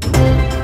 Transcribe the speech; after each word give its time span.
Thank 0.00 0.52
you 0.52 0.57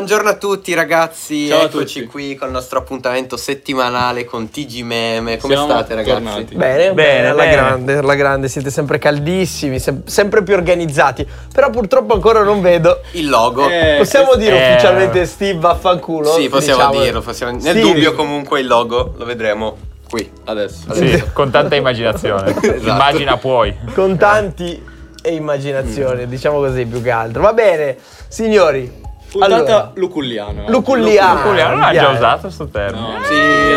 Buongiorno 0.00 0.30
a 0.30 0.36
tutti 0.36 0.72
ragazzi, 0.72 1.48
Ciao 1.48 1.60
a 1.60 1.64
eccoci 1.64 1.98
tutti. 2.00 2.06
qui 2.10 2.34
con 2.34 2.48
il 2.48 2.54
nostro 2.54 2.78
appuntamento 2.78 3.36
settimanale 3.36 4.24
con 4.24 4.48
TG 4.48 4.80
Meme. 4.80 5.36
Come 5.36 5.52
Siamo 5.54 5.68
state 5.68 5.94
ragazzi? 5.94 6.12
tornati. 6.14 6.54
Bene, 6.54 6.76
bene, 6.76 6.94
Bene, 6.94 7.28
alla 7.28 7.42
bene. 7.42 7.52
grande, 7.54 7.96
alla 7.98 8.14
grande, 8.14 8.48
siete 8.48 8.70
sempre 8.70 8.96
caldissimi, 8.98 9.78
sem- 9.78 10.06
sempre 10.06 10.42
più 10.42 10.54
organizzati. 10.54 11.28
Però 11.52 11.68
purtroppo 11.68 12.14
ancora 12.14 12.42
non 12.42 12.62
vedo. 12.62 13.02
Il 13.12 13.28
logo. 13.28 13.68
Eh, 13.68 13.96
Possiamo 13.98 14.36
dire 14.36 14.56
eh. 14.68 14.70
ufficialmente 14.72 15.26
Steve 15.26 15.58
vaffanculo? 15.58 16.32
sì, 16.32 16.48
possiamo 16.48 16.78
Diciamo. 16.86 17.04
dirlo. 17.04 17.20
possiamo- 17.20 17.52
Nel 17.52 17.60
Steve. 17.60 17.80
dubbio 17.82 18.14
comunque 18.14 18.60
il 18.60 18.66
logo 18.68 19.12
lo 19.18 19.24
vedremo 19.26 19.76
qui. 20.08 20.30
Adesso. 20.46 20.94
Sì, 20.94 21.22
con 21.34 21.50
tanta 21.50 21.76
immaginazione. 21.76 22.54
Esatto. 22.56 22.88
Immagina 22.88 23.36
puoi. 23.36 23.76
Con 23.92 24.16
tanti 24.16 24.82
e 25.22 25.34
immaginazione, 25.34 26.26
diciamo 26.26 26.56
così 26.56 26.86
più 26.86 27.02
che 27.02 27.10
altro. 27.10 27.42
Va 27.42 27.52
bene, 27.52 27.98
signori. 28.28 28.99
Puntata 29.30 29.54
allora, 29.54 29.90
luculliana. 29.94 30.64
Luculliana. 30.68 31.42
Giuliano 31.42 31.74
non 31.74 31.82
ha 31.84 31.92
già 31.92 32.08
usato 32.10 32.40
questo 32.42 32.66
termine. 32.68 33.06
No. 33.18 33.24
Sì, 33.24 33.34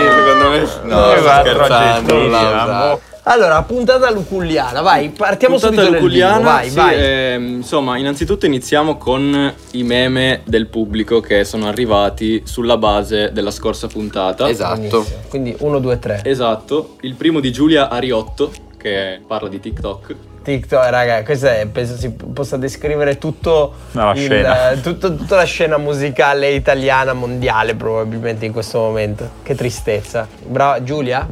secondo 0.09 0.49
me. 0.49 0.59
No, 0.95 1.11
Eh, 1.11 1.15
sto 1.17 1.21
guarda, 1.21 1.39
scherzando, 1.41 2.13
non 2.13 2.31
l'ha 2.31 2.99
Allora, 3.25 3.61
puntata 3.63 4.11
luculliana, 4.11 4.81
vai, 4.81 5.09
partiamo 5.09 5.57
Puntata 5.57 5.75
subito 5.81 5.93
luculliana, 5.95 6.37
vivo, 6.37 6.49
vai, 6.49 6.69
sì, 6.69 6.75
vai. 6.75 6.95
ehm, 6.97 7.47
insomma, 7.55 7.97
innanzitutto 7.97 8.45
iniziamo 8.45 8.97
con 8.97 9.53
i 9.71 9.83
meme 9.83 10.41
del 10.43 10.67
pubblico 10.67 11.21
che 11.21 11.45
sono 11.45 11.67
arrivati 11.69 12.41
sulla 12.45 12.75
base 12.77 13.31
della 13.31 13.51
scorsa 13.51 13.87
puntata. 13.87 14.49
Esatto. 14.49 14.75
Benissimo. 14.75 15.05
Quindi 15.29 15.55
1, 15.57 15.79
2, 15.79 15.99
3. 15.99 16.21
Esatto. 16.25 16.95
Il 17.01 17.13
primo 17.13 17.39
di 17.39 17.51
Giulia 17.53 17.89
Ariotto, 17.89 18.51
che 18.75 19.21
parla 19.25 19.47
di 19.47 19.59
TikTok. 19.61 20.15
TikTok, 20.43 20.89
raga, 20.89 21.23
questo 21.23 21.47
è, 21.47 21.65
penso 21.71 21.95
si 21.95 22.09
possa 22.11 22.57
descrivere 22.57 23.17
tutto 23.17 23.73
No, 23.91 24.05
la 24.05 24.11
il- 24.11 24.17
scena. 24.19 24.71
eh, 24.71 24.81
tutto- 24.81 25.15
tutta 25.15 25.37
la 25.37 25.43
scena 25.45 25.77
musicale 25.77 26.49
italiana 26.51 27.13
mondiale 27.13 27.75
probabilmente 27.75 28.45
in 28.45 28.51
questo 28.51 28.79
momento. 28.79 29.29
Che 29.41 29.55
tristezza. 29.55 30.27
Brava 30.45 30.83
Giulia? 30.83 31.27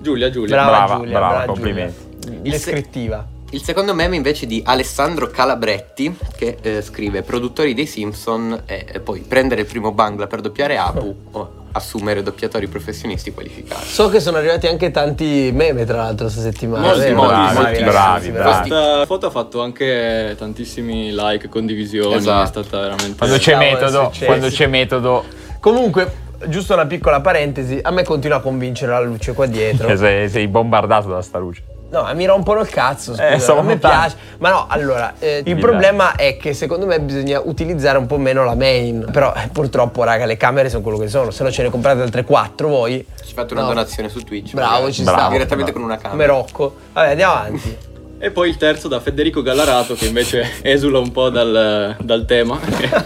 Giulia, 0.00 0.30
Giulia. 0.30 0.54
Brava, 0.56 0.70
Brava, 0.70 0.94
Giulia, 0.96 1.10
brava, 1.18 1.28
brava 1.34 1.46
complimenti. 1.52 1.94
Giulia. 2.18 2.38
Il 2.42 2.52
se- 2.52 2.70
Descrittiva. 2.72 3.26
Il 3.50 3.62
secondo 3.62 3.94
meme 3.94 4.14
invece 4.14 4.46
di 4.46 4.62
Alessandro 4.64 5.28
Calabretti 5.28 6.14
che 6.36 6.58
eh, 6.60 6.82
scrive 6.82 7.22
produttori 7.22 7.72
dei 7.72 7.86
Simpson 7.86 8.62
e, 8.66 8.84
e 8.92 9.00
poi 9.00 9.20
prendere 9.20 9.62
il 9.62 9.66
primo 9.66 9.90
bangla 9.92 10.26
per 10.26 10.42
doppiare 10.42 10.76
Apu 10.76 11.16
o 11.32 11.52
assumere 11.72 12.22
doppiatori 12.22 12.66
professionisti 12.66 13.32
qualificati. 13.32 13.86
So 13.86 14.08
che 14.08 14.20
sono 14.20 14.36
arrivati 14.36 14.66
anche 14.66 14.90
tanti 14.90 15.50
meme 15.52 15.84
tra 15.86 15.96
l'altro 15.96 16.26
questa 16.26 16.42
settimana. 16.42 16.88
Molti, 16.88 17.00
vero? 17.00 17.14
molti, 17.14 17.34
bravi, 17.34 17.56
molti. 17.56 17.82
bravi, 17.82 18.30
bravi. 18.30 18.68
Questa 18.68 19.06
foto 19.06 19.26
ha 19.26 19.30
fatto 19.30 19.62
anche 19.62 20.34
tantissimi 20.36 21.12
like, 21.14 21.48
condivisioni, 21.48 22.16
Esatto. 22.16 22.42
è 22.42 22.64
stata 22.64 22.80
veramente... 22.80 23.16
Quando 23.16 23.36
c'è 23.38 23.56
metodo, 23.56 24.12
quando 24.26 24.48
c'è 24.48 24.66
metodo, 24.66 25.24
Comunque, 25.60 26.10
giusto 26.46 26.74
una 26.74 26.86
piccola 26.86 27.20
parentesi, 27.20 27.78
a 27.82 27.90
me 27.90 28.04
continua 28.04 28.36
a 28.36 28.40
convincere 28.40 28.92
la 28.92 29.00
luce 29.00 29.32
qua 29.32 29.46
dietro. 29.46 29.94
sei, 29.96 30.28
sei 30.28 30.46
bombardato 30.48 31.08
da 31.08 31.20
sta 31.20 31.38
luce. 31.38 31.62
No, 31.90 32.06
mi 32.14 32.26
rompono 32.26 32.60
il 32.60 32.68
cazzo, 32.68 33.12
scusa, 33.12 33.28
Eh, 33.28 33.38
stavo 33.38 33.60
a 33.60 33.62
me 33.62 33.78
piace. 33.78 34.16
Ma 34.38 34.50
no, 34.50 34.66
allora, 34.68 35.14
eh, 35.18 35.42
il 35.44 35.56
problema 35.56 36.16
è 36.16 36.36
che 36.36 36.52
secondo 36.52 36.84
me 36.84 37.00
bisogna 37.00 37.40
utilizzare 37.42 37.96
un 37.96 38.06
po' 38.06 38.18
meno 38.18 38.44
la 38.44 38.54
main. 38.54 39.08
Però 39.10 39.32
eh, 39.34 39.48
purtroppo, 39.50 40.04
raga, 40.04 40.26
le 40.26 40.36
camere 40.36 40.68
sono 40.68 40.82
quello 40.82 40.98
che 40.98 41.08
sono. 41.08 41.30
Se 41.30 41.42
no 41.42 41.50
ce 41.50 41.62
ne 41.62 41.70
comprate 41.70 42.02
altre 42.02 42.24
quattro 42.24 42.68
voi. 42.68 43.06
Ci 43.24 43.32
fate 43.32 43.54
una 43.54 43.62
No. 43.62 43.68
donazione 43.68 44.10
su 44.10 44.20
Twitch. 44.22 44.52
Bravo, 44.52 44.72
magari. 44.74 44.92
ci 44.92 45.02
Bravo, 45.02 45.18
sta. 45.18 45.28
Direttamente 45.30 45.72
bravo. 45.72 45.86
con 45.86 45.94
una 45.96 46.00
Come 46.10 46.24
camera. 46.26 46.32
Rocco. 46.32 46.76
Vabbè, 46.92 47.10
andiamo 47.10 47.32
avanti. 47.32 47.76
E 48.20 48.32
poi 48.32 48.48
il 48.48 48.56
terzo 48.56 48.88
da 48.88 48.98
Federico 48.98 49.42
Gallarato 49.42 49.94
che 49.94 50.06
invece 50.06 50.58
esula 50.62 50.98
un 50.98 51.12
po' 51.12 51.28
dal, 51.30 51.94
dal 52.00 52.24
tema. 52.24 52.58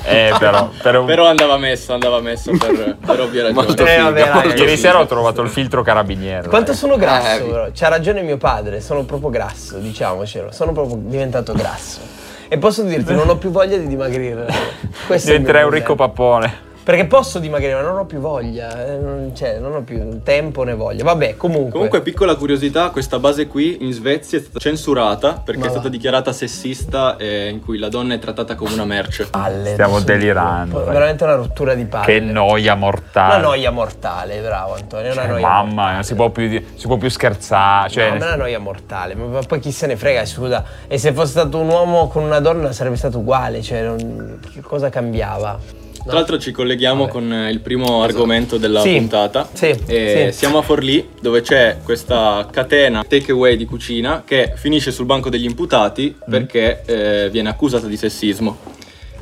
Eh, 0.05 0.33
però, 0.39 0.71
però, 0.83 1.05
Però 1.05 1.27
andava 1.27 1.59
messo, 1.59 1.93
andava 1.93 2.21
messo 2.21 2.51
per, 2.57 2.97
per 3.05 3.21
ovvie 3.21 3.43
ragioni. 3.43 3.67
Molto 3.67 3.85
Eh, 3.85 3.99
vabbè, 3.99 4.25
raga. 4.27 4.55
ieri 4.55 4.77
sera 4.79 5.01
ho 5.01 5.07
trovato 5.07 5.43
il 5.43 5.51
filtro 5.51 5.83
carabiniere. 5.83 6.49
Quanto 6.49 6.73
sono 6.73 6.97
grasso, 6.97 7.45
Eh, 7.45 7.47
però. 7.47 7.67
C'ha 7.75 7.89
ragione 7.89 8.23
mio 8.23 8.39
padre, 8.39 8.81
sono 8.81 9.05
proprio 9.05 9.29
grasso, 9.29 9.77
diciamocelo. 9.79 10.51
Sono 10.51 10.73
proprio 10.73 10.97
diventato 10.99 11.53
grasso. 11.53 12.01
E 12.49 12.57
posso 12.59 12.83
dirti, 12.83 13.13
non 13.15 13.29
ho 13.29 13.37
più 13.37 13.51
voglia 13.51 13.77
di 13.77 13.87
dimagrire. 13.87 14.47
Diventerai 15.09 15.65
un 15.65 15.71
ricco 15.71 15.95
pappone. 15.95 16.71
Perché 16.85 17.05
posso 17.07 17.39
dimagrire, 17.39 17.75
ma 17.75 17.81
non 17.83 17.97
ho 17.99 18.05
più 18.07 18.19
voglia. 18.19 18.87
eh, 18.87 18.97
non, 18.97 19.31
cioè, 19.37 19.59
non 19.61 19.75
ho 19.77 19.83
più 19.83 20.21
tempo 20.25 20.65
né 20.65 20.75
voglia. 20.75 21.05
Vabbè, 21.05 21.37
comunque. 21.37 21.71
Comunque, 21.71 22.01
piccola 22.03 22.35
curiosità, 22.35 22.91
questa 22.91 23.21
base 23.21 23.47
qui 23.47 23.85
in 23.85 23.93
Svezia 23.93 24.39
è 24.39 24.41
stata 24.41 24.59
censurata 24.59 25.35
perché 25.35 25.61
Ma 25.61 25.67
è 25.67 25.69
va. 25.69 25.75
stata 25.75 25.89
dichiarata 25.89 26.33
sessista 26.33 27.17
e 27.19 27.49
in 27.51 27.61
cui 27.63 27.79
la 27.79 27.89
donna 27.89 28.15
è 28.15 28.19
trattata 28.19 28.57
come 28.57 28.73
una 28.73 28.85
merce. 28.85 29.27
palle. 29.31 29.73
Stiamo 29.75 30.01
delirando, 30.01 30.81
dai. 30.81 30.93
Veramente 30.93 31.23
una 31.23 31.37
rottura 31.37 31.75
di 31.75 31.85
palle. 31.85 32.05
Che 32.07 32.19
noia 32.21 32.75
mortale. 32.75 33.35
Una 33.37 33.43
noia 33.47 33.71
mortale, 33.71 34.41
bravo 34.41 34.75
Antonio. 34.75 35.13
Una 35.13 35.21
Cioè, 35.23 35.31
noia 35.31 35.47
mamma, 35.49 35.65
mortale. 35.73 35.93
non 35.95 36.03
si 36.03 36.15
può 36.17 36.31
più, 36.31 36.63
si 36.75 36.87
può 36.89 36.97
più 36.97 37.09
scherzare. 37.11 37.91
Cioè, 37.91 38.05
No, 38.11 38.17
ma 38.17 38.25
è 38.25 38.27
una 38.27 38.37
noia 38.37 38.59
mortale, 38.59 39.15
ma 39.15 39.25
ma 39.27 39.41
poi 39.47 39.61
chi 39.61 39.71
se 39.71 39.87
ne 39.87 39.95
frega, 39.97 40.25
scusa. 40.27 40.65
E 40.89 40.99
se 40.99 41.13
fosse 41.13 41.31
stato 41.31 41.59
un 41.61 41.69
uomo 41.69 42.09
con 42.09 42.25
una 42.25 42.41
donna 42.41 42.73
sarebbe 42.73 42.97
stato 42.97 43.19
uguale, 43.19 43.63
cioè 43.63 43.83
non- 43.85 44.41
che 44.53 44.61
cosa 44.63 44.89
cambiava? 44.89 45.59
No? 46.05 46.11
Tra 46.11 46.15
l'altro 46.15 46.39
ci 46.39 46.51
colleghiamo 46.51 47.01
Vabbè. 47.07 47.13
con 47.13 47.33
eh, 47.33 47.51
il 47.51 47.61
primo 47.61 48.03
argomento 48.03 48.57
della 48.57 48.81
Sì, 48.81 48.97
puntata. 48.97 49.49
sì, 49.53 49.67
E 49.87 50.29
sì. 50.33 50.39
Siamo 50.39 50.59
a 50.59 50.63
Forlì 50.63 51.11
dove 51.21 51.43
c'è 51.43 51.79
questa 51.85 52.49
catena 52.51 53.05
takeaway 53.07 53.57
di 53.57 53.65
cucina 53.67 54.23
che 54.27 54.53
finisce 54.57 54.91
sul 54.91 55.07
banco 55.07 55.31
degli 55.31 55.45
imputati 55.45 56.15
Mm. 56.15 56.31
perché 56.31 56.83
eh, 56.87 57.29
viene 57.31 57.49
accusata 57.49 57.87
di 57.87 57.97
sessismo. 57.97 58.59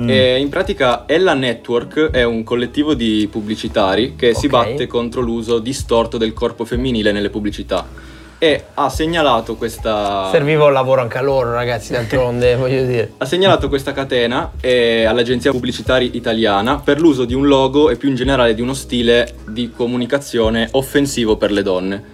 E 0.02 0.38
in 0.38 0.48
pratica 0.48 1.04
Ella 1.06 1.34
Network 1.34 2.08
è 2.10 2.22
un 2.24 2.42
collettivo 2.42 2.94
di 2.94 3.28
pubblicitari 3.30 4.14
che 4.16 4.32
si 4.34 4.46
Ok. 4.46 4.50
batte 4.52 4.86
contro 4.86 5.20
l'uso 5.20 5.58
distorto 5.58 6.16
del 6.16 6.32
corpo 6.32 6.64
femminile 6.64 7.12
nelle 7.12 7.28
pubblicità 7.28 7.86
e 8.42 8.64
ha 8.72 8.88
segnalato 8.88 9.56
questa 9.56 10.30
Serviva 10.30 10.64
un 10.64 10.72
lavoro 10.72 11.02
anche 11.02 11.18
a 11.18 11.20
loro, 11.20 11.52
ragazzi, 11.52 11.92
d'altronde, 11.92 12.56
voglio 12.56 12.86
dire. 12.86 13.12
ha 13.18 13.26
segnalato 13.26 13.68
questa 13.68 13.92
catena 13.92 14.52
eh, 14.62 15.04
all'agenzia 15.04 15.50
pubblicitaria 15.50 16.08
italiana 16.10 16.80
per 16.80 16.98
l'uso 17.00 17.26
di 17.26 17.34
un 17.34 17.46
logo 17.46 17.90
e 17.90 17.96
più 17.96 18.08
in 18.08 18.14
generale 18.14 18.54
di 18.54 18.62
uno 18.62 18.72
stile 18.72 19.34
di 19.46 19.70
comunicazione 19.76 20.68
offensivo 20.70 21.36
per 21.36 21.50
le 21.50 21.62
donne. 21.62 22.04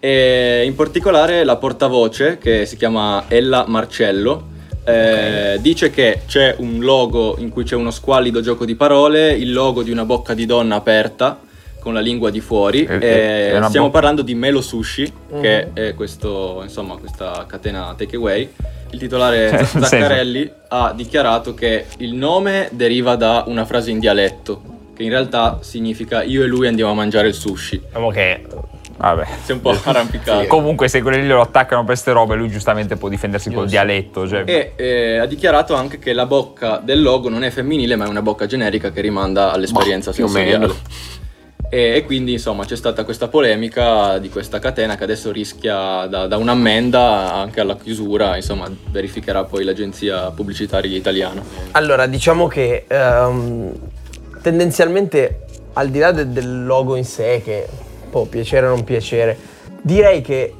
E 0.00 0.62
in 0.64 0.74
particolare 0.74 1.44
la 1.44 1.56
portavoce, 1.56 2.38
che 2.38 2.64
si 2.64 2.78
chiama 2.78 3.24
Ella 3.28 3.66
Marcello, 3.68 4.54
eh, 4.82 5.58
dice 5.60 5.90
che 5.90 6.22
c'è 6.26 6.54
un 6.58 6.80
logo 6.80 7.36
in 7.38 7.50
cui 7.50 7.64
c'è 7.64 7.74
uno 7.74 7.90
squallido 7.90 8.40
gioco 8.40 8.64
di 8.64 8.76
parole, 8.76 9.32
il 9.32 9.52
logo 9.52 9.82
di 9.82 9.90
una 9.90 10.06
bocca 10.06 10.32
di 10.32 10.46
donna 10.46 10.76
aperta 10.76 11.40
con 11.86 11.94
la 11.94 12.00
lingua 12.00 12.30
di 12.30 12.40
fuori. 12.40 12.84
E- 12.84 12.94
e 12.94 13.06
e- 13.06 13.50
è 13.52 13.56
una 13.56 13.68
stiamo 13.68 13.86
bo- 13.86 13.92
parlando 13.92 14.22
di 14.22 14.34
Melo 14.34 14.60
Sushi, 14.60 15.04
che 15.40 15.66
Mhm. 15.66 15.74
è 15.74 15.94
questo, 15.94 16.58
insomma, 16.64 16.96
questa 16.96 17.44
catena 17.46 17.94
takeaway. 17.96 18.50
Il 18.90 18.98
titolare 18.98 19.46
Eh, 19.46 19.52
nel 19.52 19.66
Zaccarelli 19.66 20.50
ha 20.68 20.92
dichiarato 20.96 21.54
che 21.54 21.84
il 21.98 22.14
nome 22.14 22.68
deriva 22.72 23.14
da 23.14 23.44
una 23.46 23.64
frase 23.64 23.92
in 23.92 24.00
dialetto, 24.00 24.62
che 24.96 25.04
in 25.04 25.10
realtà 25.10 25.58
significa 25.62 26.24
io 26.24 26.42
e 26.42 26.46
lui 26.46 26.66
andiamo 26.66 26.90
a 26.90 26.94
mangiare 26.94 27.28
il 27.28 27.34
sushi. 27.34 27.82
Diciamo 27.86 28.10
che 28.10 28.44
vabbè. 28.96 29.24
Si 29.44 29.50
è 29.52 29.54
un 29.54 29.60
po' 29.60 29.76
arrampicato. 29.84 30.46
Comunque, 30.48 30.88
se 30.88 31.02
quelli 31.02 31.20
lì 31.22 31.28
lo 31.28 31.40
attaccano 31.40 31.84
per 31.84 31.96
ste 31.96 32.10
robe, 32.12 32.34
lui 32.34 32.48
giustamente 32.48 32.96
può 32.96 33.08
difendersi 33.08 33.48
col 33.50 33.66
Giusto. 33.66 33.70
dialetto. 33.70 34.26
Cioè, 34.28 34.42
E 34.46 34.72
eh, 34.74 35.18
ha 35.18 35.26
dichiarato 35.26 35.74
anche 35.74 35.98
che 36.00 36.12
la 36.12 36.26
bocca 36.26 36.80
del 36.82 37.00
logo 37.00 37.28
non 37.28 37.44
è 37.44 37.50
femminile, 37.50 37.94
ma 37.94 38.06
è 38.06 38.08
una 38.08 38.22
bocca 38.22 38.46
generica 38.46 38.90
che 38.90 39.00
rimanda 39.00 39.52
all'esperienza 39.52 40.10
o 40.10 40.12
sensoriale. 40.12 40.72
E, 41.68 41.96
e 41.96 42.04
quindi 42.04 42.32
insomma 42.32 42.64
c'è 42.64 42.76
stata 42.76 43.04
questa 43.04 43.28
polemica 43.28 44.18
di 44.18 44.28
questa 44.28 44.58
catena 44.58 44.96
che 44.96 45.04
adesso 45.04 45.32
rischia 45.32 46.06
da, 46.06 46.26
da 46.26 46.36
un'ammenda 46.36 47.34
anche 47.34 47.60
alla 47.60 47.76
chiusura, 47.76 48.36
insomma 48.36 48.70
verificherà 48.90 49.44
poi 49.44 49.64
l'agenzia 49.64 50.30
pubblicitaria 50.30 50.96
italiana. 50.96 51.42
Allora, 51.72 52.06
diciamo 52.06 52.46
che 52.46 52.84
ehm, 52.86 53.72
tendenzialmente 54.42 55.40
al 55.72 55.88
di 55.88 55.98
là 55.98 56.12
de- 56.12 56.30
del 56.30 56.64
logo 56.64 56.96
in 56.96 57.04
sé, 57.04 57.42
che 57.44 57.66
può 58.10 58.24
piacere 58.24 58.66
o 58.66 58.70
non 58.70 58.84
piacere, 58.84 59.36
direi 59.82 60.22
che 60.22 60.54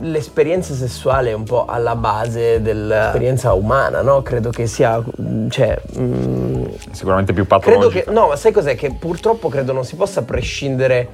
l'esperienza 0.00 0.74
sessuale 0.74 1.30
è 1.30 1.32
un 1.32 1.44
po' 1.44 1.64
alla 1.64 1.96
base 1.96 2.60
dell'esperienza 2.60 3.52
umana, 3.54 4.02
no? 4.02 4.22
Credo 4.22 4.50
che 4.50 4.66
sia, 4.66 5.02
cioè, 5.48 5.80
mm, 5.98 6.64
Sicuramente 6.90 7.32
più 7.32 7.46
Credo 7.46 7.64
patologico. 7.64 8.04
che, 8.04 8.10
no, 8.10 8.28
ma 8.28 8.36
sai 8.36 8.52
cos'è? 8.52 8.74
Che 8.74 8.94
purtroppo 8.98 9.48
credo 9.48 9.72
non 9.72 9.84
si 9.84 9.96
possa 9.96 10.22
prescindere, 10.22 11.08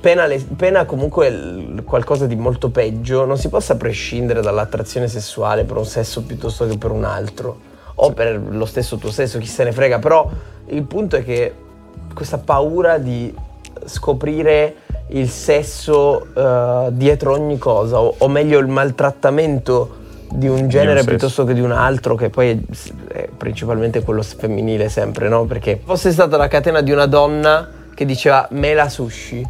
pena, 0.00 0.26
le- 0.26 0.44
pena 0.56 0.84
comunque 0.84 1.26
il- 1.28 1.82
qualcosa 1.84 2.26
di 2.26 2.36
molto 2.36 2.70
peggio, 2.70 3.24
non 3.24 3.38
si 3.38 3.48
possa 3.48 3.76
prescindere 3.76 4.40
dall'attrazione 4.42 5.08
sessuale 5.08 5.64
per 5.64 5.76
un 5.76 5.86
sesso 5.86 6.22
piuttosto 6.22 6.66
che 6.66 6.76
per 6.76 6.90
un 6.90 7.04
altro, 7.04 7.58
o 7.96 8.12
per 8.12 8.38
lo 8.50 8.66
stesso 8.66 8.96
tuo 8.98 9.10
sesso, 9.10 9.38
chi 9.38 9.46
se 9.46 9.64
ne 9.64 9.72
frega, 9.72 9.98
però 9.98 10.28
il 10.66 10.82
punto 10.82 11.16
è 11.16 11.24
che 11.24 11.54
questa 12.14 12.38
paura 12.38 12.98
di 12.98 13.34
scoprire 13.84 14.74
il 15.08 15.28
sesso 15.28 16.26
eh, 16.34 16.88
dietro 16.90 17.32
ogni 17.32 17.58
cosa, 17.58 18.00
o, 18.00 18.14
o 18.18 18.28
meglio 18.28 18.58
il 18.58 18.66
maltrattamento 18.66 20.04
di 20.30 20.48
un 20.48 20.68
genere 20.68 20.98
sesso. 20.98 21.08
piuttosto 21.08 21.44
che 21.44 21.54
di 21.54 21.60
un 21.60 21.72
altro, 21.72 22.14
che 22.14 22.30
poi 22.30 22.50
è, 22.50 23.12
è 23.12 23.28
principalmente 23.36 24.02
quello 24.02 24.22
femminile 24.22 24.88
sempre, 24.88 25.28
no? 25.28 25.44
Perché 25.44 25.80
fosse 25.84 26.10
stata 26.12 26.36
la 26.36 26.48
catena 26.48 26.80
di 26.80 26.90
una 26.90 27.06
donna 27.06 27.68
che 27.94 28.04
diceva 28.04 28.46
mela 28.50 28.88
sushi 28.88 29.46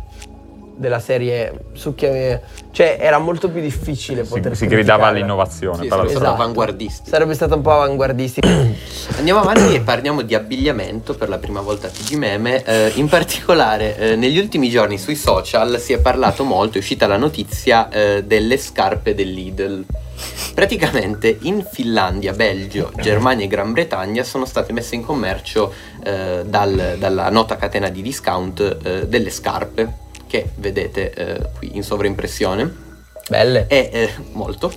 della 0.76 0.98
serie 1.00 1.66
succhiami, 1.72 2.38
cioè 2.70 2.98
era 3.00 3.18
molto 3.18 3.48
più 3.48 3.60
difficile 3.60 4.24
Si, 4.24 4.28
poter 4.30 4.56
si 4.56 4.66
gridava 4.66 5.06
all'innovazione. 5.06 5.82
Sì, 5.82 5.88
però- 5.88 6.04
Esatto. 6.04 6.26
avanguardisti. 6.26 7.08
Sarebbe 7.10 7.34
stata 7.34 7.54
un 7.54 7.62
po' 7.62 7.72
avanguardistica. 7.72 8.48
Andiamo 9.16 9.40
avanti 9.40 9.74
e 9.74 9.80
parliamo 9.80 10.22
di 10.22 10.34
abbigliamento 10.34 11.14
per 11.14 11.28
la 11.28 11.38
prima 11.38 11.60
volta 11.60 11.86
a 11.86 11.90
TG 11.90 12.14
Meme. 12.14 12.62
Eh, 12.64 12.92
in 12.96 13.08
particolare, 13.08 13.96
eh, 13.96 14.16
negli 14.16 14.38
ultimi 14.38 14.68
giorni 14.68 14.98
sui 14.98 15.16
social 15.16 15.78
si 15.80 15.92
è 15.92 15.98
parlato 15.98 16.44
molto, 16.44 16.76
è 16.76 16.80
uscita 16.80 17.06
la 17.06 17.16
notizia 17.16 17.88
eh, 17.88 18.24
delle 18.24 18.58
scarpe 18.58 19.14
del 19.14 19.30
Lidl. 19.32 19.84
Praticamente 20.54 21.38
in 21.42 21.66
Finlandia, 21.70 22.32
Belgio, 22.32 22.90
Germania 22.96 23.44
e 23.44 23.48
Gran 23.48 23.72
Bretagna 23.72 24.22
sono 24.22 24.46
state 24.46 24.72
messe 24.72 24.94
in 24.94 25.02
commercio 25.04 25.72
eh, 26.02 26.42
dal- 26.46 26.96
dalla 26.98 27.28
nota 27.28 27.56
catena 27.56 27.90
di 27.90 28.00
discount 28.00 28.78
eh, 28.82 29.06
delle 29.06 29.28
scarpe 29.30 30.04
che 30.26 30.50
vedete 30.56 31.12
eh, 31.12 31.40
qui 31.58 31.70
in 31.76 31.82
sovraimpressione 31.82 32.74
Belle. 33.28 33.66
e 33.68 33.90
eh, 33.92 34.10
molto 34.32 34.72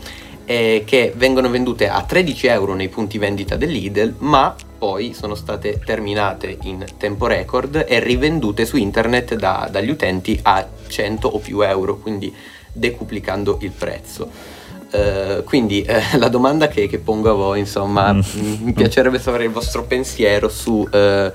eh, 0.45 0.83
che 0.85 1.13
vengono 1.15 1.49
vendute 1.49 1.87
a 1.87 2.01
13 2.03 2.47
euro 2.47 2.73
nei 2.73 2.89
punti 2.89 3.17
vendita 3.17 3.55
dell'Idel 3.55 4.15
ma 4.19 4.55
poi 4.79 5.13
sono 5.13 5.35
state 5.35 5.79
terminate 5.85 6.57
in 6.63 6.83
tempo 6.97 7.27
record 7.27 7.85
e 7.87 7.99
rivendute 7.99 8.65
su 8.65 8.77
internet 8.77 9.35
da- 9.35 9.67
dagli 9.71 9.89
utenti 9.89 10.39
a 10.43 10.65
100 10.87 11.27
o 11.27 11.37
più 11.39 11.61
euro 11.61 11.97
quindi 11.97 12.33
decuplicando 12.71 13.57
il 13.61 13.71
prezzo 13.71 14.57
Eh, 14.91 15.43
quindi 15.45 15.83
eh, 15.83 16.01
la 16.17 16.29
domanda 16.29 16.67
che, 16.67 16.87
che 16.87 16.97
pongo 16.97 17.29
a 17.29 17.33
voi 17.33 17.59
insomma 17.59 18.11
Mm. 18.11 18.21
mi 18.63 18.73
piacerebbe 18.73 19.19
sapere 19.19 19.43
il 19.43 19.51
vostro 19.51 19.83
pensiero 19.83 20.49
su 20.49 20.87
eh, 20.91 21.31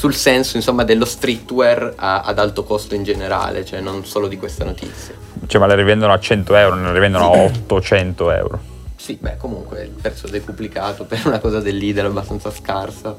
sul 0.00 0.14
senso 0.14 0.56
insomma 0.56 0.82
dello 0.82 1.04
streetwear 1.04 1.92
a- 1.94 2.22
ad 2.22 2.38
alto 2.38 2.64
costo 2.64 2.94
in 2.94 3.02
generale 3.02 3.66
cioè 3.66 3.80
non 3.80 4.06
solo 4.06 4.28
di 4.28 4.38
questa 4.38 4.64
notizia 4.64 5.12
Cioè, 5.46 5.60
ma 5.60 5.66
le 5.66 5.74
rivendono 5.74 6.14
a 6.14 6.18
100 6.18 6.54
euro, 6.54 6.74
ne 6.76 6.86
le 6.86 6.92
rivendono 6.94 7.32
a 7.32 7.38
800 7.42 8.30
euro. 8.30 8.58
Sì, 8.96 9.18
beh, 9.20 9.36
comunque 9.36 9.82
il 9.82 9.90
prezzo 9.90 10.26
decuplicato 10.26 11.04
per 11.04 11.20
una 11.26 11.38
cosa 11.38 11.60
del 11.60 11.76
leader 11.76 12.06
abbastanza 12.06 12.50
scarsa. 12.50 13.14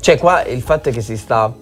Cioè 0.00 0.18
qua 0.18 0.44
il 0.44 0.62
fatto 0.62 0.88
è 0.88 0.92
che 0.92 1.02
si 1.02 1.16
sta, 1.16 1.52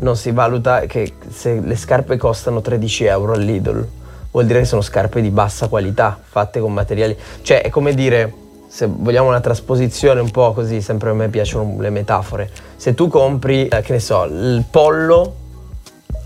non 0.00 0.16
si 0.16 0.32
valuta 0.32 0.80
che 0.86 1.14
se 1.28 1.60
le 1.60 1.76
scarpe 1.76 2.16
costano 2.16 2.60
13 2.60 3.04
euro 3.04 3.34
al 3.34 3.42
Lidl, 3.42 3.88
vuol 4.32 4.46
dire 4.46 4.58
che 4.60 4.64
sono 4.64 4.82
scarpe 4.82 5.20
di 5.20 5.30
bassa 5.30 5.68
qualità, 5.68 6.18
fatte 6.20 6.58
con 6.58 6.72
materiali... 6.72 7.16
Cioè 7.42 7.62
è 7.62 7.70
come 7.70 7.94
dire, 7.94 8.32
se 8.66 8.86
vogliamo 8.88 9.28
una 9.28 9.40
trasposizione 9.40 10.20
un 10.20 10.30
po' 10.30 10.52
così, 10.52 10.80
sempre 10.80 11.10
a 11.10 11.14
me 11.14 11.28
piacciono 11.28 11.76
le 11.80 11.90
metafore, 11.90 12.50
se 12.76 12.94
tu 12.94 13.08
compri, 13.08 13.68
eh, 13.68 13.80
che 13.80 13.92
ne 13.92 14.00
so, 14.00 14.24
il 14.24 14.64
pollo 14.70 15.34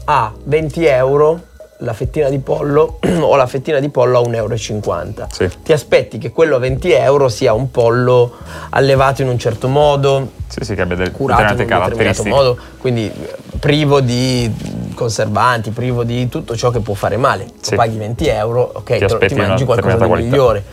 a 0.04 0.32
20 0.44 0.84
euro, 0.86 1.40
la 1.82 1.92
fettina 1.92 2.28
di 2.28 2.38
pollo, 2.38 2.98
o 3.20 3.36
la 3.36 3.46
fettina 3.46 3.78
di 3.78 3.88
pollo 3.88 4.18
a 4.18 4.22
1,50 4.22 4.34
euro. 4.34 5.26
Sì. 5.30 5.48
Ti 5.62 5.72
aspetti 5.72 6.18
che 6.18 6.30
quello 6.32 6.56
a 6.56 6.58
20 6.58 6.90
euro 6.92 7.28
sia 7.28 7.52
un 7.52 7.70
pollo 7.70 8.32
allevato 8.70 9.22
in 9.22 9.28
un 9.28 9.38
certo 9.38 9.68
modo, 9.68 10.30
Sì, 10.48 10.64
sì, 10.64 10.74
che 10.74 10.80
abbia 10.82 10.96
delle 10.96 11.10
curato 11.12 11.42
in 11.42 11.48
un 11.50 11.56
determinate 11.56 11.84
caratteristiche. 11.94 12.28
modo, 12.28 12.58
quindi 12.78 13.06
eh, 13.06 13.34
privo 13.60 14.00
di 14.00 14.52
conservanti, 14.94 15.70
privo 15.70 16.02
di 16.04 16.28
tutto 16.28 16.56
ciò 16.56 16.70
che 16.70 16.80
può 16.80 16.94
fare 16.94 17.16
male. 17.16 17.44
Tu 17.46 17.52
Sì. 17.62 17.74
paghi 17.76 17.96
20 17.96 18.26
euro, 18.26 18.70
ok, 18.74 18.96
Ti 18.98 19.04
aspetti 19.04 19.34
ti 19.34 19.40
mangi 19.40 19.64
qualcosa 19.64 19.96
di 19.96 20.06
qualità. 20.06 20.28
migliore. 20.28 20.64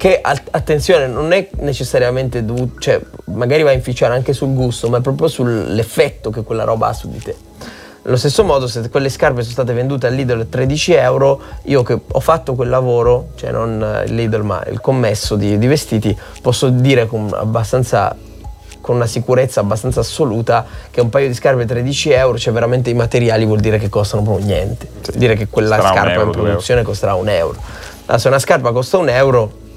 Che 0.00 0.18
at- 0.18 0.48
attenzione, 0.52 1.08
non 1.08 1.30
è 1.32 1.46
necessariamente 1.58 2.42
dovuto, 2.42 2.80
cioè 2.80 2.98
magari 3.34 3.62
va 3.62 3.68
a 3.68 3.74
inficiare 3.74 4.14
anche 4.14 4.32
sul 4.32 4.54
gusto, 4.54 4.88
ma 4.88 4.96
è 4.96 5.00
proprio 5.02 5.28
sull'effetto 5.28 6.30
che 6.30 6.42
quella 6.42 6.64
roba 6.64 6.86
ha 6.86 6.94
su 6.94 7.10
di 7.10 7.18
te. 7.18 7.36
Allo 8.04 8.16
stesso 8.16 8.42
modo, 8.42 8.66
se 8.66 8.88
quelle 8.88 9.10
scarpe 9.10 9.42
sono 9.42 9.52
state 9.52 9.74
vendute 9.74 10.06
al 10.06 10.14
Lidl 10.14 10.40
a 10.40 10.46
13 10.46 10.94
euro, 10.94 11.42
io 11.64 11.82
che 11.82 12.00
ho 12.10 12.20
fatto 12.20 12.54
quel 12.54 12.70
lavoro, 12.70 13.32
cioè 13.34 13.50
non 13.50 13.82
eh, 13.82 14.06
il 14.06 14.14
Lidl 14.14 14.40
ma 14.40 14.64
il 14.70 14.80
commesso 14.80 15.36
di, 15.36 15.58
di 15.58 15.66
vestiti, 15.66 16.18
posso 16.40 16.70
dire 16.70 17.06
con 17.06 17.28
abbastanza 17.34 18.16
con 18.80 18.96
una 18.96 19.06
sicurezza 19.06 19.60
abbastanza 19.60 20.00
assoluta 20.00 20.64
che 20.90 21.02
un 21.02 21.10
paio 21.10 21.28
di 21.28 21.34
scarpe 21.34 21.64
a 21.64 21.66
13 21.66 22.10
euro, 22.12 22.38
cioè 22.38 22.54
veramente 22.54 22.88
i 22.88 22.94
materiali 22.94 23.44
vuol 23.44 23.60
dire 23.60 23.78
che 23.78 23.90
costano 23.90 24.22
proprio 24.22 24.46
niente. 24.46 24.88
Vuol 25.04 25.18
dire 25.18 25.34
che 25.34 25.46
quella 25.48 25.76
un 25.76 25.82
scarpa 25.82 26.12
euro, 26.12 26.24
in 26.24 26.30
produzione 26.30 26.82
costerà 26.82 27.12
un 27.16 27.28
euro. 27.28 27.58
Allora, 28.06 28.16
se 28.16 28.28
una 28.28 28.38
scarpa 28.38 28.72
costa 28.72 28.96
un 28.96 29.10
euro, 29.10 29.68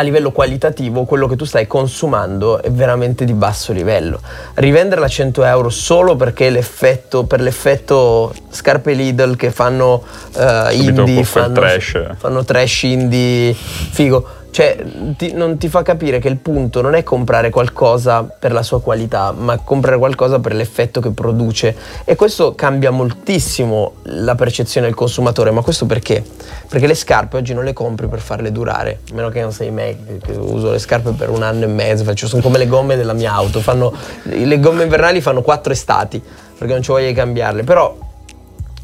a 0.00 0.02
livello 0.02 0.32
qualitativo 0.32 1.04
quello 1.04 1.26
che 1.26 1.36
tu 1.36 1.44
stai 1.44 1.66
consumando 1.66 2.60
è 2.62 2.70
veramente 2.70 3.24
di 3.24 3.34
basso 3.34 3.72
livello. 3.72 4.20
Rivenderla 4.54 5.04
a 5.06 5.08
100 5.08 5.44
euro 5.44 5.68
solo 5.68 6.16
perché 6.16 6.50
l'effetto, 6.50 7.24
per 7.24 7.40
l'effetto 7.40 8.34
scarpe 8.50 8.92
Lidl 8.92 9.36
che 9.36 9.50
fanno 9.50 10.02
Subito 10.30 11.02
indie, 11.02 11.24
fanno 11.24 11.52
trash. 11.52 12.02
fanno 12.16 12.44
trash 12.44 12.82
indie 12.82 13.54
figo. 13.54 14.38
Cioè, 14.50 14.82
ti- 15.16 15.32
non 15.32 15.58
ti 15.58 15.68
fa 15.68 15.82
capire 15.82 16.18
che 16.18 16.28
il 16.28 16.36
punto 16.36 16.80
non 16.80 16.94
è 16.94 17.02
comprare 17.02 17.50
qualcosa 17.50 18.24
per 18.24 18.52
la 18.52 18.62
sua 18.62 18.80
qualità, 18.80 19.32
ma 19.32 19.58
comprare 19.58 19.96
qualcosa 19.96 20.40
per 20.40 20.54
l'effetto 20.54 21.00
che 21.00 21.10
produce. 21.10 21.76
E 22.04 22.16
questo 22.16 22.54
cambia 22.54 22.90
moltissimo 22.90 23.94
la 24.04 24.34
percezione 24.34 24.86
del 24.86 24.96
consumatore. 24.96 25.50
Ma 25.50 25.62
questo 25.62 25.86
perché? 25.86 26.24
Perché 26.68 26.86
le 26.86 26.94
scarpe 26.94 27.36
oggi 27.36 27.54
non 27.54 27.64
le 27.64 27.72
compri 27.72 28.08
per 28.08 28.20
farle 28.20 28.50
durare, 28.50 29.00
a 29.10 29.14
meno 29.14 29.28
che 29.28 29.40
non 29.40 29.52
sei 29.52 29.70
me 29.70 29.96
che, 30.20 30.32
uso 30.32 30.72
le 30.72 30.78
scarpe 30.78 31.12
per 31.12 31.30
un 31.30 31.42
anno 31.42 31.64
e 31.64 31.68
mezzo, 31.68 32.04
faccio, 32.04 32.26
sono 32.26 32.42
come 32.42 32.58
le 32.58 32.66
gomme 32.66 32.96
della 32.96 33.12
mia 33.12 33.32
auto, 33.32 33.60
fanno, 33.60 33.92
le 34.24 34.60
gomme 34.60 34.82
invernali 34.82 35.20
fanno 35.20 35.42
quattro 35.42 35.72
estati, 35.72 36.20
perché 36.58 36.72
non 36.72 36.82
ci 36.82 36.90
voglio 36.90 37.12
cambiarle. 37.12 37.62
Però 37.62 37.96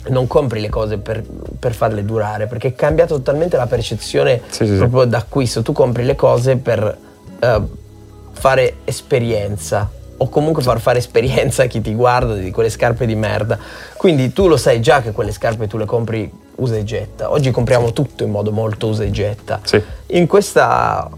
non 0.09 0.27
compri 0.27 0.61
le 0.61 0.69
cose 0.69 0.99
per, 0.99 1.23
per 1.59 1.75
farle 1.75 2.05
durare, 2.05 2.47
perché 2.47 2.75
cambia 2.75 3.07
totalmente 3.07 3.57
la 3.57 3.67
percezione 3.67 4.43
Sì, 4.49 4.67
sì, 4.67 4.73
sì. 4.73 4.77
proprio 4.79 5.05
d'acquisto. 5.05 5.63
Tu 5.63 5.73
compri 5.73 6.05
le 6.05 6.15
cose 6.15 6.57
per 6.57 6.97
eh, 7.39 7.61
fare 8.33 8.75
esperienza 8.85 9.91
o 10.19 10.29
comunque 10.29 10.63
far 10.63 10.81
fare 10.81 10.99
esperienza 10.99 11.65
a 11.65 11.67
chi 11.67 11.81
ti 11.81 11.95
guarda 11.95 12.35
di 12.35 12.51
quelle 12.51 12.71
scarpe 12.71 13.07
di 13.07 13.15
merda. 13.15 13.59
Quindi 13.97 14.33
tu 14.33 14.49
lo 14.49 14.57
sai 14.57 14.81
già 14.81 15.03
che 15.03 15.13
quelle 15.13 15.33
scarpe 15.33 15.67
tu 15.67 15.77
le 15.77 15.85
compri 15.85 16.31
usa 16.57 16.77
e 16.77 16.85
getta. 16.85 17.31
Oggi 17.31 17.51
compriamo 17.51 17.93
tutto 17.93 18.25
in 18.25 18.31
modo 18.31 18.51
molto 18.53 18.87
usa 18.87 19.05
e 19.05 19.11
getta. 19.11 19.61
Sì. 19.63 19.83
In 20.09 20.27
questa 20.27 21.11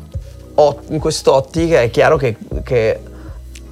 in 0.89 0.99
quest'ottica 0.99 1.81
è 1.83 1.89
chiaro 1.91 2.17
che, 2.17 2.37
che 2.65 2.99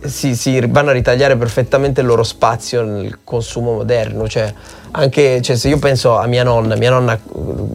si, 0.04 0.37
si 0.37 0.64
vanno 0.68 0.90
a 0.90 0.92
ritagliare 0.92 1.37
perfettamente 1.37 2.00
il 2.00 2.06
loro 2.06 2.23
spazio 2.23 2.82
nel 2.82 3.18
consumo 3.25 3.73
moderno. 3.73 4.28
Cioè, 4.28 4.52
anche 4.96 5.42
cioè, 5.42 5.56
se 5.56 5.68
io 5.68 5.78
penso 5.78 6.16
a 6.16 6.26
mia 6.26 6.42
nonna, 6.42 6.74
mia 6.74 6.90
nonna 6.90 7.14
eh, 7.14 7.20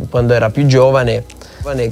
quando 0.10 0.34
era 0.34 0.50
più 0.50 0.66
giovane, 0.66 1.26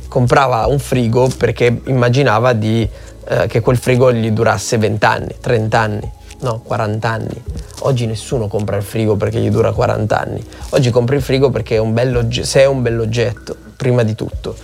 comprava 0.08 0.66
un 0.66 0.80
frigo 0.80 1.30
perché 1.38 1.82
immaginava 1.86 2.54
di, 2.54 2.88
eh, 3.28 3.48
che 3.48 3.60
quel 3.62 3.78
frigo 3.78 4.12
gli 4.12 4.32
durasse 4.32 4.78
20 4.78 5.06
anni, 5.06 5.36
30 5.40 5.80
anni. 5.80 6.12
No, 6.42 6.62
40 6.64 7.10
anni. 7.10 7.44
Oggi 7.80 8.06
nessuno 8.06 8.48
compra 8.48 8.78
il 8.78 8.84
frigo 8.84 9.16
perché 9.18 9.40
gli 9.40 9.50
dura 9.50 9.72
40 9.72 10.20
anni. 10.20 10.44
Oggi 10.70 10.90
compri 10.90 11.18
il 11.18 11.22
frigo 11.22 11.50
perché 11.50 11.76
è 11.76 11.80
un 11.80 11.94
bell'oggetto, 11.94 12.48
se 12.48 12.62
è 12.62 12.66
un 12.66 12.82
bell'oggetto, 12.82 13.56
prima 13.76 14.04
di 14.04 14.16
tutto 14.16 14.56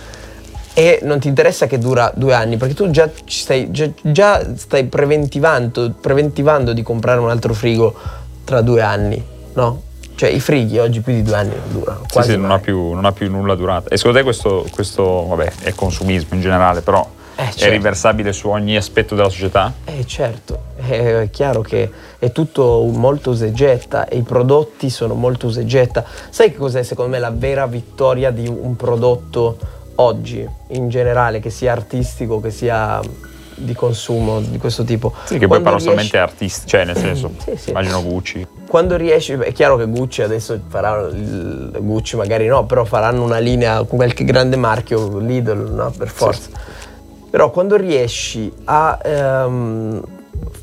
e 0.78 0.98
non 1.04 1.18
ti 1.20 1.28
interessa 1.28 1.66
che 1.66 1.78
dura 1.78 2.12
due 2.14 2.34
anni 2.34 2.58
perché 2.58 2.74
tu 2.74 2.90
già, 2.90 3.08
stai, 3.24 3.70
già, 3.70 3.88
già 4.02 4.46
stai 4.56 4.84
preventivando, 4.84 5.94
preventivando 5.98 6.74
di 6.74 6.82
comprare 6.82 7.18
un 7.18 7.30
altro 7.30 7.54
frigo 7.54 7.94
tra 8.44 8.60
due 8.60 8.82
anni, 8.82 9.24
no? 9.54 9.85
Cioè 10.16 10.30
i 10.30 10.40
frighi 10.40 10.78
oggi 10.78 11.00
più 11.00 11.12
di 11.12 11.22
due 11.22 11.36
anni 11.36 11.50
non 11.54 11.72
durano. 11.72 12.00
Sì, 12.06 12.12
quasi 12.12 12.30
sì, 12.32 12.36
non 12.38 12.50
ha, 12.50 12.58
più, 12.58 12.92
non 12.92 13.04
ha 13.04 13.12
più 13.12 13.30
nulla 13.30 13.54
durata. 13.54 13.90
E 13.90 13.96
secondo 13.96 14.18
te 14.18 14.24
questo, 14.24 14.66
questo 14.72 15.26
vabbè, 15.26 15.52
è 15.60 15.74
consumismo 15.74 16.34
in 16.34 16.40
generale, 16.40 16.80
però 16.80 17.06
Eh, 17.36 17.42
è 17.42 17.52
certo. 17.52 17.70
riversabile 17.70 18.32
su 18.32 18.48
ogni 18.48 18.76
aspetto 18.76 19.14
della 19.14 19.28
società? 19.28 19.70
Eh 19.84 20.06
certo, 20.06 20.58
è, 20.76 21.20
è 21.20 21.30
chiaro 21.30 21.60
che 21.60 21.90
è 22.18 22.32
tutto 22.32 22.82
molto 22.90 23.28
usegetta 23.30 24.08
e 24.08 24.16
i 24.16 24.22
prodotti 24.22 24.88
sono 24.88 25.12
molto 25.12 25.48
usegetta. 25.48 26.02
Sai 26.30 26.50
che 26.50 26.56
cos'è 26.56 26.82
secondo 26.82 27.10
me 27.10 27.18
la 27.18 27.30
vera 27.30 27.66
vittoria 27.66 28.30
di 28.30 28.48
un 28.48 28.74
prodotto 28.74 29.58
oggi, 29.96 30.48
in 30.68 30.88
generale, 30.88 31.40
che 31.40 31.50
sia 31.50 31.72
artistico, 31.72 32.40
che 32.40 32.50
sia 32.50 33.00
di 33.56 33.74
consumo 33.74 34.40
di 34.40 34.58
questo 34.58 34.84
tipo? 34.84 35.12
Sì, 35.24 35.38
che 35.38 35.46
poi 35.46 35.60
paradossalmente 35.60 36.16
riesci- 36.16 36.32
artisti, 36.32 36.66
cioè 36.68 36.84
nel 36.84 36.96
senso, 36.96 37.30
Sì, 37.42 37.56
sì. 37.56 37.70
immagino 37.70 38.02
Gucci. 38.02 38.46
quando 38.68 38.96
riesci, 38.96 39.32
è 39.32 39.52
chiaro 39.52 39.76
che 39.76 39.86
Gucci 39.86 40.22
adesso 40.22 40.58
farà 40.68 41.00
il 41.08 41.70
Gucci 41.80 42.16
magari 42.16 42.46
no, 42.46 42.64
però 42.66 42.84
faranno 42.84 43.22
una 43.22 43.38
linea 43.38 43.76
con 43.84 43.96
qualche 43.98 44.24
grande 44.24 44.56
marchio, 44.56 45.18
Lidl, 45.18 45.72
no, 45.72 45.92
per 45.96 46.08
forza. 46.08 46.50
Però 47.30 47.50
quando 47.50 47.76
riesci 47.76 48.50
a 48.64 48.98
ehm, 49.02 50.02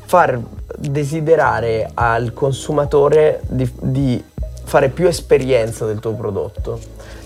far 0.06 0.40
desiderare 0.76 1.90
al 1.94 2.32
consumatore 2.32 3.40
di, 3.48 3.70
di 3.80 4.22
fare 4.64 4.88
più 4.88 5.06
esperienza 5.06 5.84
del 5.84 6.00
tuo 6.00 6.12
prodotto, 6.14 6.80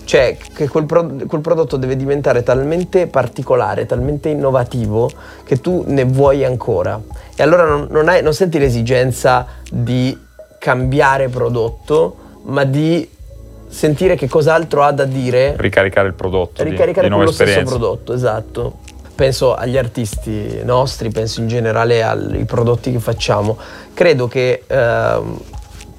cioè 0.09 0.37
che 0.55 0.67
quel, 0.67 0.85
pro- 0.85 1.05
quel 1.27 1.41
prodotto 1.41 1.77
deve 1.77 1.95
diventare 1.95 2.41
talmente 2.41 3.05
particolare, 3.05 3.85
talmente 3.85 4.29
innovativo 4.29 5.07
che 5.43 5.61
tu 5.61 5.83
ne 5.85 6.03
vuoi 6.03 6.43
ancora. 6.43 6.99
E 7.35 7.43
allora 7.43 7.65
non, 7.65 7.85
non 7.91 8.09
hai- 8.09 8.23
non 8.23 8.33
senti 8.33 8.57
l'esigenza 8.57 9.45
di 9.69 10.17
cambiare 10.57 11.29
prodotto, 11.29 12.15
ma 12.45 12.63
di 12.63 13.07
sentire 13.67 14.15
che 14.15 14.27
cos'altro 14.27 14.81
ha 14.81 14.91
da 14.91 15.05
dire 15.05 15.53
Ricaricare 15.55 16.07
il 16.07 16.15
prodotto 16.15 16.63
di- 16.63 16.71
ricaricare 16.71 17.07
di, 17.07 17.13
nuove 17.13 17.31
quello 17.31 17.51
stesso 17.51 17.69
prodotto, 17.69 18.11
esatto. 18.13 18.79
Penso 19.13 19.53
agli 19.53 19.77
artisti 19.77 20.61
nostri, 20.63 21.11
penso 21.11 21.39
in 21.39 21.47
generale 21.47 22.01
ai 22.01 22.45
prodotti 22.45 22.91
che 22.91 22.99
facciamo. 22.99 23.59
Credo 23.93 24.27
che, 24.27 24.63
ehm, 24.65 25.39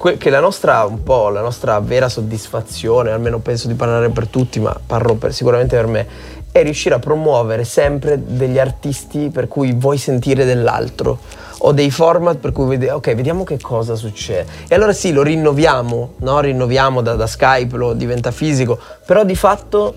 que- 0.01 0.17
che 0.17 0.31
la 0.31 0.41
nostra, 0.41 0.87
un 0.87 1.03
po', 1.03 1.29
la 1.29 1.43
nostra 1.43 1.79
vera 1.79 2.09
soddisfazione, 2.09 3.11
almeno 3.11 3.39
penso 3.41 3.69
di 3.69 3.75
parlare 3.75 4.09
per 4.09 4.29
tutti, 4.29 4.59
ma 4.59 4.75
parlo 4.85 5.17
per- 5.17 5.35
sicuramente 5.35 5.77
per 5.77 5.87
me, 5.87 6.07
è 6.51 6.63
riuscire 6.63 6.95
a 6.95 6.99
promuovere 6.99 7.65
sempre 7.65 8.19
degli 8.25 8.59
artisti 8.59 9.29
per 9.29 9.47
cui 9.47 9.75
vuoi 9.75 9.99
sentire 9.99 10.47
dell'altro 10.47 11.19
o 11.59 11.73
dei 11.73 11.91
format 11.91 12.39
per 12.39 12.53
cui 12.53 12.67
vedi, 12.67 12.89
ok, 12.89 13.15
vediamo 13.15 13.45
che 13.45 13.59
cosa 13.61 13.95
succede. 13.95 14.47
E 14.69 14.75
allora 14.75 14.95
sì, 14.95 15.13
lo 15.13 15.23
rinnoviamo, 15.23 16.15
no? 16.17 16.41
Rinnoviamo 16.41 17.03
da, 17.03 17.15
da 17.15 17.27
Skype, 17.27 17.77
lo 17.77 17.93
diventa 17.93 18.31
fisico, 18.31 18.79
però 19.05 19.23
di 19.23 19.37
fatto 19.37 19.95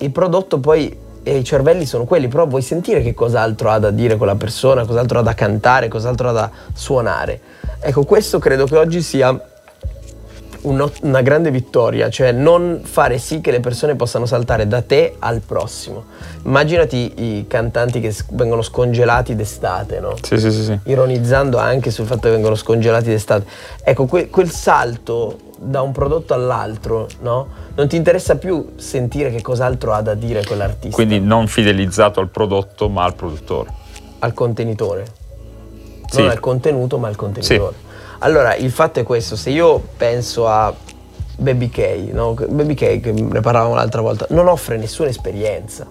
il 0.00 0.10
prodotto 0.10 0.58
poi 0.58 0.94
e 1.22 1.36
i 1.38 1.44
cervelli 1.44 1.86
sono 1.86 2.04
quelli, 2.04 2.28
però 2.28 2.46
vuoi 2.46 2.62
sentire 2.62 3.00
che 3.02 3.14
cos'altro 3.14 3.70
ha 3.70 3.78
da 3.78 3.90
dire 3.90 4.16
quella 4.16 4.36
persona, 4.36 4.84
cos'altro 4.84 5.20
ha 5.20 5.22
da 5.22 5.34
cantare, 5.34 5.88
cos'altro 5.88 6.28
ha 6.28 6.32
da 6.32 6.50
suonare. 6.74 7.40
Ecco, 7.82 8.04
questo 8.04 8.38
credo 8.38 8.66
che 8.66 8.76
oggi 8.76 9.00
sia 9.00 9.38
una 10.62 11.22
grande 11.22 11.50
vittoria, 11.50 12.10
cioè 12.10 12.32
non 12.32 12.80
fare 12.84 13.16
sì 13.16 13.40
che 13.40 13.50
le 13.50 13.60
persone 13.60 13.96
possano 13.96 14.26
saltare 14.26 14.66
da 14.68 14.82
te 14.82 15.16
al 15.18 15.40
prossimo. 15.40 16.04
Immaginati 16.44 17.12
i 17.16 17.46
cantanti 17.48 18.00
che 18.00 18.14
vengono 18.32 18.60
scongelati 18.60 19.34
d'estate, 19.34 20.00
no? 20.00 20.16
Sì, 20.20 20.38
sì, 20.38 20.52
sì, 20.52 20.64
sì. 20.64 20.78
ironizzando 20.84 21.56
anche 21.56 21.90
sul 21.90 22.04
fatto 22.04 22.22
che 22.22 22.30
vengono 22.30 22.54
scongelati 22.54 23.08
d'estate. 23.08 23.46
Ecco, 23.82 24.04
que- 24.04 24.28
quel 24.28 24.50
salto 24.50 25.38
da 25.58 25.80
un 25.80 25.92
prodotto 25.92 26.34
all'altro, 26.34 27.06
no? 27.20 27.48
Non 27.74 27.88
ti 27.88 27.96
interessa 27.96 28.36
più 28.36 28.72
sentire 28.76 29.30
che 29.30 29.40
cos'altro 29.40 29.94
ha 29.94 30.02
da 30.02 30.12
dire 30.12 30.44
quell'artista 30.44 30.94
Quindi 30.94 31.20
non 31.20 31.46
fidelizzato 31.46 32.20
al 32.20 32.28
prodotto 32.28 32.90
ma 32.90 33.04
al 33.04 33.14
produttore. 33.14 33.72
al 34.18 34.34
contenitore. 34.34 35.18
Sì. 36.10 36.20
Non 36.20 36.30
al 36.30 36.40
contenuto, 36.40 36.98
ma 36.98 37.08
al 37.08 37.16
contenitore. 37.16 37.88
Allora, 38.18 38.54
il 38.56 38.70
fatto 38.70 39.00
è 39.00 39.02
questo, 39.02 39.36
se 39.36 39.50
io 39.50 39.82
penso 39.96 40.46
a 40.46 40.74
Baby 41.36 41.70
K, 41.70 42.10
no? 42.12 42.34
Baby 42.34 42.74
K 42.74 43.00
che 43.00 43.12
ne 43.12 43.40
parlavamo 43.40 43.74
l'altra 43.74 44.02
volta, 44.02 44.26
non 44.30 44.48
offre 44.48 44.76
nessuna 44.76 45.08
esperienza. 45.08 45.86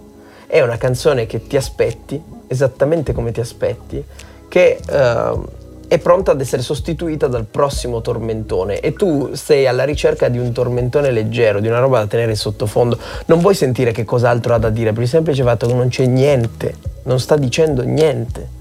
È 0.46 0.62
una 0.62 0.78
canzone 0.78 1.26
che 1.26 1.48
ti 1.48 1.58
aspetti, 1.58 2.22
esattamente 2.48 3.14
come 3.14 3.32
ti 3.32 3.40
aspetti, 3.40 4.04
che 4.48 4.80
ehm, 4.88 5.48
è 5.88 5.98
pronta 5.98 6.32
ad 6.32 6.42
essere 6.42 6.62
sostituita 6.62 7.28
dal 7.28 7.46
prossimo 7.46 8.02
tormentone 8.02 8.80
e 8.80 8.94
tu 8.94 9.32
sei 9.34 9.66
alla 9.66 9.86
ricerca 9.86 10.28
di 10.28 10.38
un 10.38 10.52
tormentone 10.52 11.10
leggero, 11.10 11.60
di 11.60 11.68
una 11.68 11.80
roba 11.80 12.00
da 12.00 12.06
tenere 12.06 12.36
sottofondo. 12.36 12.98
Non 13.26 13.40
vuoi 13.40 13.56
sentire 13.56 13.92
che 13.92 14.06
cos'altro 14.06 14.54
ha 14.54 14.60
da 14.60 14.70
dire 14.70 14.94
per 14.94 15.04
il 15.04 15.10
semplice 15.10 15.42
fatto 15.44 15.66
che 15.66 15.74
non 15.74 15.88
c'è 15.88 16.06
niente, 16.06 16.76
non 17.04 17.20
sta 17.20 17.38
dicendo 17.38 17.82
niente 17.84 18.58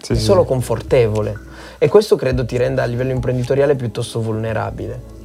Sì, 0.00 0.12
è 0.12 0.16
sì, 0.16 0.22
solo 0.22 0.44
confortevole. 0.44 1.36
E 1.78 1.88
questo 1.88 2.16
credo 2.16 2.44
ti 2.44 2.56
renda 2.56 2.82
a 2.82 2.86
livello 2.86 3.12
imprenditoriale 3.12 3.76
piuttosto 3.76 4.20
vulnerabile. 4.20 5.16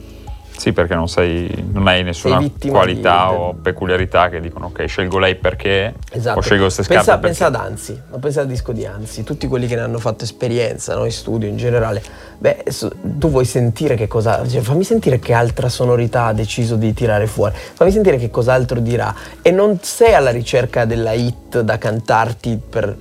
Sì, 0.55 0.71
perché 0.71 0.93
non, 0.93 1.09
sei, 1.09 1.51
non 1.71 1.87
hai 1.87 2.03
nessuna 2.03 2.39
qualità 2.67 3.27
di- 3.29 3.35
o 3.35 3.53
peculiarità 3.59 4.29
che 4.29 4.39
dicono 4.39 4.67
ok, 4.67 4.85
scelgo 4.85 5.17
lei 5.17 5.35
perché 5.35 5.95
Esatto. 6.11 6.37
o 6.37 6.41
scelgo 6.41 6.63
queste 6.65 6.83
scarpe 6.83 7.03
pensa, 7.03 7.17
perché. 7.17 7.27
pensa 7.27 7.45
ad 7.47 7.55
Anzi, 7.55 8.01
ma 8.11 8.17
pensa 8.19 8.41
al 8.41 8.47
disco 8.47 8.71
di 8.71 8.85
Anzi, 8.85 9.23
tutti 9.23 9.47
quelli 9.47 9.65
che 9.65 9.75
ne 9.75 9.81
hanno 9.81 9.97
fatto 9.97 10.23
esperienza, 10.23 10.93
no? 10.95 11.05
in 11.05 11.11
studio 11.11 11.49
in 11.49 11.57
generale. 11.57 12.01
Beh, 12.37 12.63
tu 13.01 13.29
vuoi 13.31 13.45
sentire 13.45 13.95
che 13.95 14.07
cosa. 14.07 14.47
cioè, 14.47 14.61
fammi 14.61 14.83
sentire 14.83 15.17
che 15.19 15.33
altra 15.33 15.69
sonorità 15.69 16.27
ha 16.27 16.33
deciso 16.33 16.75
di 16.75 16.93
tirare 16.93 17.25
fuori. 17.25 17.55
Fammi 17.55 17.91
sentire 17.91 18.17
che 18.17 18.29
cos'altro 18.29 18.79
dirà. 18.79 19.13
E 19.41 19.49
non 19.49 19.79
sei 19.81 20.13
alla 20.13 20.31
ricerca 20.31 20.85
della 20.85 21.13
hit 21.13 21.61
da 21.61 21.77
cantarti 21.79 22.59
per 22.69 22.95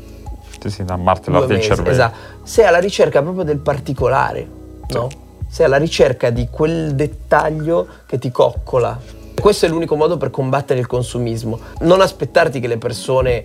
Sì, 0.62 0.70
sì, 0.70 0.84
da 0.84 0.94
due 0.94 1.04
martellarti 1.04 1.52
il 1.54 1.60
cervello. 1.60 1.90
Esatto. 1.90 2.16
Sei 2.44 2.64
alla 2.64 2.78
ricerca 2.78 3.20
proprio 3.22 3.44
del 3.44 3.58
particolare, 3.58 4.46
no? 4.88 5.08
Sei 5.48 5.66
alla 5.66 5.76
ricerca 5.76 6.30
di 6.30 6.48
quel 6.50 6.94
dettaglio 6.94 7.86
che 8.06 8.18
ti 8.18 8.30
coccola. 8.30 8.98
Questo 9.38 9.66
è 9.66 9.68
l'unico 9.68 9.96
modo 9.96 10.16
per 10.16 10.30
combattere 10.30 10.78
il 10.78 10.86
consumismo. 10.86 11.58
Non 11.80 12.00
aspettarti 12.00 12.60
che 12.60 12.68
le 12.68 12.78
persone 12.78 13.44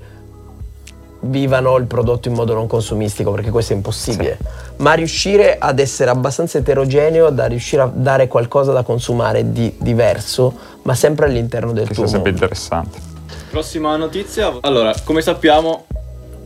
vivano 1.22 1.76
il 1.78 1.86
prodotto 1.86 2.28
in 2.28 2.36
modo 2.36 2.54
non 2.54 2.68
consumistico, 2.68 3.32
perché 3.32 3.50
questo 3.50 3.74
è 3.74 3.76
impossibile, 3.76 4.38
ma 4.78 4.94
riuscire 4.94 5.58
ad 5.58 5.80
essere 5.80 6.12
abbastanza 6.12 6.60
eterogeneo 6.60 7.32
da 7.32 7.48
riuscire 7.48 7.82
a 7.82 7.92
dare 7.92 8.28
qualcosa 8.28 8.72
da 8.72 8.84
consumare 8.84 9.52
di 9.52 9.74
diverso, 9.80 10.54
ma 10.84 10.94
sempre 10.94 11.26
all'interno 11.26 11.72
del 11.72 11.88
Che 11.88 11.94
tuo 11.96 12.04
sia 12.04 12.14
sempre 12.14 12.32
mondo. 12.32 12.46
interessante. 12.46 13.00
Prossima 13.50 13.96
notizia. 13.96 14.58
Allora, 14.62 14.94
come 15.04 15.22
sappiamo, 15.22 15.86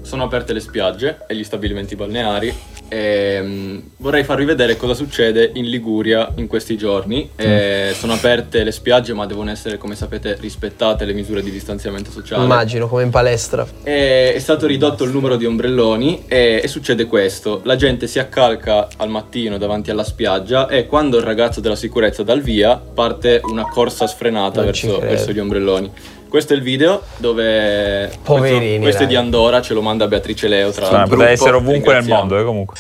sono 0.02 0.24
aperte 0.24 0.54
le 0.54 0.60
spiagge 0.60 1.20
e 1.28 1.36
gli 1.36 1.44
stabilimenti 1.44 1.96
balneari. 1.96 2.54
E, 2.88 3.40
mm, 3.42 3.78
vorrei 3.98 4.24
farvi 4.24 4.44
vedere 4.44 4.76
cosa 4.76 4.94
succede 4.94 5.52
in 5.54 5.70
Liguria 5.70 6.34
in 6.36 6.48
questi 6.48 6.76
giorni. 6.78 7.30
E 7.36 7.94
sono 7.94 8.14
aperte 8.14 8.64
le 8.64 8.72
spiagge, 8.72 9.14
ma 9.14 9.26
devono 9.26 9.50
essere, 9.50 9.78
come 9.78 9.96
sapete, 9.96 10.36
rispettate 10.40 11.06
le 11.06 11.14
misure 11.14 11.42
di 11.42 11.52
distanziamento 11.52 12.12
sociale. 12.12 12.44
Immagino, 12.44 12.88
come 12.88 13.04
in 13.04 13.10
palestra. 13.10 13.66
E 13.84 14.34
è 14.34 14.40
stato 14.40 14.68
ridotto 14.68 15.04
il 15.04 15.12
numero 15.12 15.38
di 15.38 15.46
ombrelloni 15.46 16.26
e, 16.28 16.60
e 16.64 16.68
succede 16.68 17.06
questo. 17.06 17.62
La 17.64 17.76
gente 17.76 18.08
si 18.08 18.20
accalca 18.20 18.88
al 18.98 19.10
mattino 19.10 19.58
davanti 19.58 19.92
alla 19.92 20.04
spiaggia 20.04 20.68
e 20.68 20.86
quando 20.88 21.18
il 21.18 21.24
ragazzo 21.24 21.62
della 21.62 21.76
sicurezza 21.76 22.24
dà 22.24 22.34
il 22.34 22.42
via 22.42 22.76
parte 22.78 23.42
una 23.44 23.64
corsa 23.64 24.08
sfrenata 24.08 24.62
verso, 24.64 25.00
verso 25.00 25.32
gli 25.32 25.40
ombrelloni. 25.40 25.92
Questo 26.32 26.54
è 26.54 26.56
il 26.56 26.62
video 26.62 27.04
dove 27.18 28.10
Poverini, 28.24 28.60
questo, 28.60 28.82
questo 28.84 29.04
è 29.04 29.08
di 29.08 29.18
Andorra, 29.18 29.62
ce 29.62 29.74
lo 29.74 29.82
manda 29.82 30.08
Beatrice 30.08 30.48
Leo 30.48 30.72
tra 30.72 30.90
l'altro. 30.90 31.18
poteva 31.18 31.30
essere 31.30 31.58
ovunque 31.58 31.94
nel 31.94 32.06
mondo, 32.06 32.40
eh, 32.40 32.46
comunque. 32.46 32.78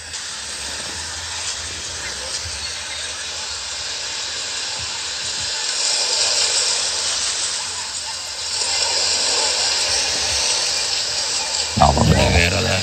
No, 11.73 11.91
vabbè. 11.93 12.15
è 12.15 12.31
vero, 12.31 12.61
dai. 12.61 12.81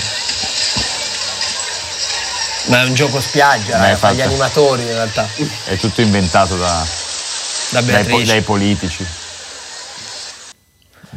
Ma 2.67 2.83
è 2.83 2.85
un 2.85 2.93
gioco 2.93 3.23
spiaggia, 3.23 3.91
eh, 3.91 3.97
fa 3.97 4.13
gli 4.13 4.21
animatori 4.21 4.83
in 4.83 4.93
realtà. 4.93 5.27
È 5.65 5.79
tutto 5.79 6.03
inventato 6.03 6.57
da, 6.57 6.87
Da 7.71 7.81
dai, 7.81 8.25
dai 8.27 8.43
politici. 8.43 9.07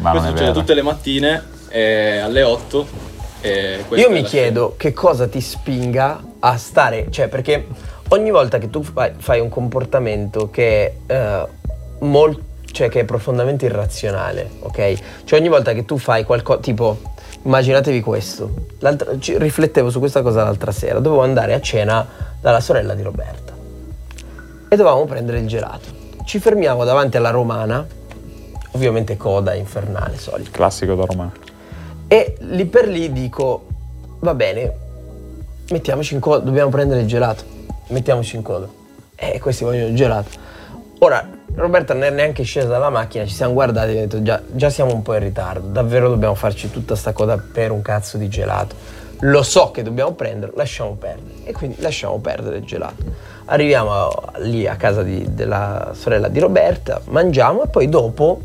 Ma 0.01 0.10
Questo 0.12 0.29
succede 0.29 0.48
vero. 0.50 0.60
tutte 0.60 0.74
le 0.74 0.81
mattine 0.81 1.43
eh, 1.70 2.17
alle 2.17 2.43
8. 2.43 2.88
e 3.41 3.84
questa 3.88 4.05
Io 4.08 4.12
mi 4.13 4.24
chiedo 4.24 4.74
che 4.77 4.93
cosa 4.93 5.27
ti 5.27 5.39
spinga 5.41 6.22
a 6.39 6.58
stare, 6.58 7.08
cioè 7.12 7.27
perché 7.27 7.67
ogni 8.10 8.31
volta 8.31 8.58
che 8.58 8.70
tu 8.70 8.81
fai, 8.84 9.12
fai 9.17 9.39
un 9.39 9.50
comportamento 9.50 10.50
che 10.50 10.96
è, 11.05 11.13
eh, 11.13 11.48
mol- 12.00 12.39
cioè 12.72 12.89
che 12.89 13.01
è 13.01 13.03
profondamente 13.05 13.65
irrazionale, 13.65 14.50
ok? 14.60 15.24
Cioè 15.25 15.39
ogni 15.39 15.50
volta 15.50 15.74
che 15.74 15.86
tu 15.86 15.98
fai 15.98 16.24
qualcosa, 16.24 16.60
tipo, 16.62 17.00
immaginatevi 17.43 18.01
questo, 18.01 18.51
L'altra- 18.79 19.12
riflettevo 19.20 19.89
su 19.91 20.00
questa 20.00 20.22
cosa 20.24 20.43
l'altra 20.43 20.72
sera, 20.72 21.00
dovevo 21.00 21.22
andare 21.22 21.53
a 21.53 21.62
cena 21.62 22.05
dalla 22.39 22.60
sorella 22.60 22.96
di 22.96 23.03
Roberta 23.03 23.53
e 24.67 24.75
dovevamo 24.75 25.05
prendere 25.05 25.39
il 25.39 25.48
gelato. 25.48 26.00
Ci 26.24 26.39
fermiamo 26.39 26.84
davanti 26.86 27.17
alla 27.17 27.29
romana, 27.29 27.86
ovviamente 28.72 29.18
coda 29.18 29.54
infernale, 29.54 30.18
solita. 30.18 30.51
Classico 30.51 30.96
da 30.96 31.06
romano. 31.06 31.34
E 32.08 32.36
lì 32.40 32.66
per 32.66 32.88
lì 32.88 33.12
dico, 33.12 33.66
va 34.20 34.34
bene, 34.34 34.74
mettiamoci 35.70 36.13
in 36.13 36.20
coda, 36.20 36.44
dobbiamo 36.44 36.70
prendere 36.70 37.01
il 37.01 37.08
gelato, 37.08 37.44
mettiamoci 37.88 38.36
in 38.36 38.42
coda. 38.42 38.68
E 39.16 39.40
questi 39.40 39.63
vogliono 39.63 39.88
il 39.88 39.96
gelato. 39.96 40.30
Ora, 41.00 41.28
Roberta 41.56 41.94
non 41.94 42.04
è 42.04 42.10
neanche 42.10 42.44
scesa 42.44 42.68
dalla 42.68 42.90
macchina, 42.90 43.25
ci 43.25 43.34
siamo 43.34 43.54
guardati 43.54 43.88
e 43.88 43.90
abbiamo 43.92 44.08
detto 44.08 44.22
già, 44.24 44.42
già 44.51 44.70
siamo 44.70 44.94
un 44.94 45.01
po' 45.01 45.13
in 45.16 45.22
ritardo, 45.22 45.68
davvero 45.68 46.10
dobbiamo 46.10 46.36
farci 46.36 46.70
tutta 46.70 46.96
sta 46.96 47.12
coda 47.12 47.38
per 47.38 47.72
un 47.72 47.82
cazzo 47.82 48.18
di 48.18 48.28
gelato. 48.30 48.75
Lo 49.22 49.44
so 49.44 49.72
che 49.72 49.84
dobbiamo 49.84 50.13
prendere, 50.13 50.51
lasciamo 50.56 50.92
perdere. 50.94 51.44
E 51.44 51.51
quindi 51.51 51.78
lasciamo 51.80 52.18
perdere 52.20 52.58
il 52.58 52.63
gelato. 52.63 53.04
Arriviamo 53.46 54.12
lì 54.38 54.68
a 54.68 54.75
casa 54.75 55.04
di- 55.04 55.34
della 55.34 55.92
sorella 55.94 56.28
di 56.28 56.40
Roberta, 56.40 57.01
mangiamo 57.06 57.63
e 57.63 57.68
poi 57.68 57.88
dopo, 57.88 58.42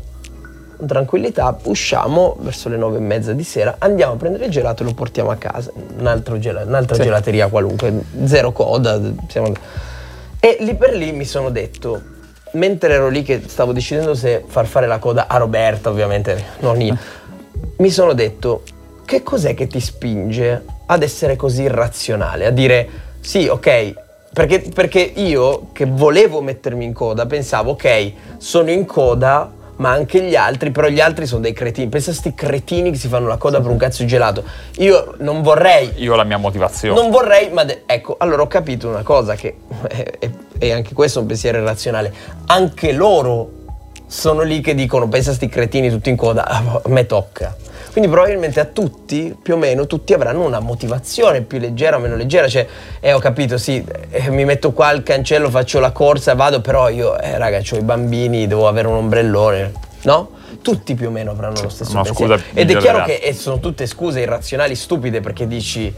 tranquillità, 0.85 1.57
usciamo 1.63 2.35
verso 2.39 2.69
le 2.69 2.77
nove 2.77 2.97
e 2.97 3.01
mezza 3.01 3.33
di 3.33 3.43
sera, 3.43 3.75
andiamo 3.79 4.13
a 4.13 4.15
prendere 4.15 4.45
il 4.45 4.51
gelato 4.51 4.83
e 4.83 4.85
lo 4.85 4.93
portiamo 4.93 5.31
a 5.31 5.35
casa. 5.35 5.71
Un 5.97 6.05
altro 6.07 6.37
gela- 6.39 6.63
un'altra 6.63 6.97
gelateria 6.97 7.47
qualunque, 7.47 7.93
zero 8.25 8.51
coda. 8.51 8.99
siamo- 9.27 9.51
E 10.39 10.57
lì 10.59 10.75
per 10.75 10.93
lì 10.95 11.11
mi 11.11 11.25
sono 11.25 11.49
detto, 11.49 12.01
mentre 12.53 12.93
ero 12.93 13.09
lì 13.09 13.23
che 13.23 13.41
stavo 13.47 13.73
decidendo 13.73 14.13
se 14.13 14.43
far 14.45 14.65
fare 14.67 14.87
la 14.87 14.99
coda 14.99 15.27
a 15.27 15.37
Roberta, 15.37 15.89
ovviamente 15.89 16.43
non 16.59 16.79
io, 16.81 16.95
mi 17.77 17.89
sono 17.89 18.13
detto, 18.13 18.61
che 19.05 19.23
cos'è 19.23 19.53
che 19.53 19.67
ti 19.67 19.79
spinge 19.79 20.63
ad 20.85 21.01
essere 21.01 21.35
così 21.35 21.63
irrazionale? 21.63 22.45
A 22.45 22.51
dire, 22.51 22.87
sì, 23.19 23.47
ok, 23.47 23.93
perché, 24.33 24.59
perché 24.73 24.99
io 24.99 25.69
che 25.73 25.85
volevo 25.85 26.41
mettermi 26.41 26.85
in 26.85 26.93
coda 26.93 27.25
pensavo, 27.25 27.71
ok, 27.71 28.11
sono 28.37 28.69
in 28.69 28.85
coda, 28.85 29.51
ma 29.77 29.91
anche 29.91 30.21
gli 30.21 30.35
altri, 30.35 30.71
però 30.71 30.87
gli 30.87 30.99
altri 30.99 31.25
sono 31.25 31.41
dei 31.41 31.53
cretini. 31.53 31.87
Pensa 31.89 32.11
a 32.11 32.13
sti 32.13 32.33
cretini 32.33 32.91
che 32.91 32.97
si 32.97 33.07
fanno 33.07 33.27
la 33.27 33.37
coda 33.37 33.59
per 33.61 33.69
un 33.71 33.77
cazzo 33.77 34.01
di 34.03 34.07
gelato. 34.07 34.43
Io 34.77 35.15
non 35.19 35.41
vorrei 35.41 35.91
Io 35.97 36.13
ho 36.13 36.15
la 36.15 36.23
mia 36.23 36.37
motivazione. 36.37 36.99
non 36.99 37.09
vorrei, 37.11 37.49
ma 37.51 37.63
de- 37.63 37.83
ecco, 37.85 38.15
allora 38.19 38.41
ho 38.43 38.47
capito 38.47 38.87
una 38.87 39.03
cosa 39.03 39.35
che 39.35 39.57
è, 39.87 40.13
è- 40.19 40.29
è 40.59 40.71
anche 40.71 40.93
questo 40.93 41.19
un 41.19 41.25
pensiero 41.27 41.57
irrazionale. 41.59 42.13
Anche 42.47 42.91
loro 42.91 43.51
sono 44.07 44.41
lì 44.41 44.61
che 44.61 44.73
dicono, 44.73 45.07
pensa 45.07 45.31
a 45.31 45.33
sti 45.33 45.47
cretini 45.49 45.89
tutti 45.89 46.09
in 46.09 46.15
coda, 46.15 46.45
a 46.47 46.81
me 46.85 47.05
tocca. 47.05 47.55
Quindi 47.97 48.13
probabilmente 48.13 48.59
a 48.59 48.65
tutti, 48.65 49.35
più 49.41 49.55
o 49.55 49.57
meno, 49.57 49.87
tutti 49.87 50.13
avranno 50.13 50.45
una 50.45 50.59
motivazione 50.59 51.41
più 51.41 51.57
leggera 51.57 51.95
o 51.95 51.99
meno 51.99 52.15
leggera. 52.15 52.47
Cioè, 52.47 52.67
eh, 52.99 53.11
ho 53.11 53.17
capito, 53.17 53.57
sì, 53.57 53.83
eh, 54.11 54.29
mi 54.29 54.45
metto 54.45 54.71
qua 54.71 54.89
al 54.89 55.01
cancello, 55.01 55.49
faccio 55.49 55.79
la 55.79 55.89
corsa, 55.89 56.35
vado, 56.35 56.61
però 56.61 56.89
io, 56.89 57.19
eh, 57.19 57.39
raga, 57.39 57.57
ho 57.57 57.75
i 57.75 57.81
bambini, 57.81 58.45
devo 58.45 58.67
avere 58.67 58.87
un 58.87 58.97
ombrellone, 58.97 59.71
no? 60.03 60.29
Tutti 60.61 60.93
più 60.93 61.07
o 61.07 61.09
meno 61.09 61.31
avranno 61.31 61.59
lo 61.59 61.69
stesso 61.69 61.93
una 61.93 62.03
pensiero. 62.03 62.37
scusa 62.37 62.49
Ed 62.53 62.69
è 62.69 62.77
chiaro 62.77 62.99
delle 62.99 63.17
che 63.17 63.25
e 63.25 63.33
sono 63.33 63.59
tutte 63.59 63.87
scuse 63.87 64.19
irrazionali, 64.19 64.75
stupide, 64.75 65.19
perché 65.19 65.47
dici, 65.47 65.91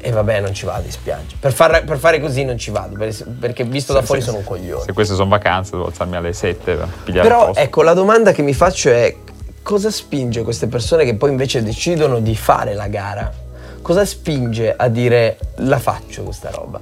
e 0.00 0.10
vabbè, 0.10 0.40
non 0.40 0.52
ci 0.52 0.66
vado 0.66 0.84
in 0.84 0.92
spiaggia. 0.92 1.36
Per, 1.40 1.54
far- 1.54 1.82
per 1.82 1.96
fare 1.96 2.20
così 2.20 2.44
non 2.44 2.58
ci 2.58 2.70
vado, 2.70 2.94
per- 2.94 3.26
perché 3.40 3.64
visto 3.64 3.94
da 3.94 4.02
fuori 4.02 4.20
sono 4.20 4.36
un 4.36 4.44
coglione. 4.44 4.82
Se 4.82 4.92
queste 4.92 5.14
sono 5.14 5.30
vacanze, 5.30 5.70
devo 5.70 5.86
alzarmi 5.86 6.16
alle 6.16 6.34
7 6.34 6.74
per 6.74 6.88
pigliare 7.04 7.26
Però 7.26 7.52
ecco, 7.54 7.80
la 7.80 7.94
domanda 7.94 8.32
che 8.32 8.42
mi 8.42 8.52
faccio 8.52 8.90
è 8.90 9.16
cosa 9.68 9.90
spinge 9.90 10.44
queste 10.44 10.66
persone 10.66 11.04
che 11.04 11.14
poi 11.14 11.28
invece 11.28 11.62
decidono 11.62 12.20
di 12.20 12.34
fare 12.34 12.72
la 12.72 12.88
gara? 12.88 13.30
Cosa 13.82 14.02
spinge 14.06 14.74
a 14.74 14.88
dire 14.88 15.38
la 15.56 15.78
faccio 15.78 16.22
questa 16.22 16.48
roba? 16.48 16.80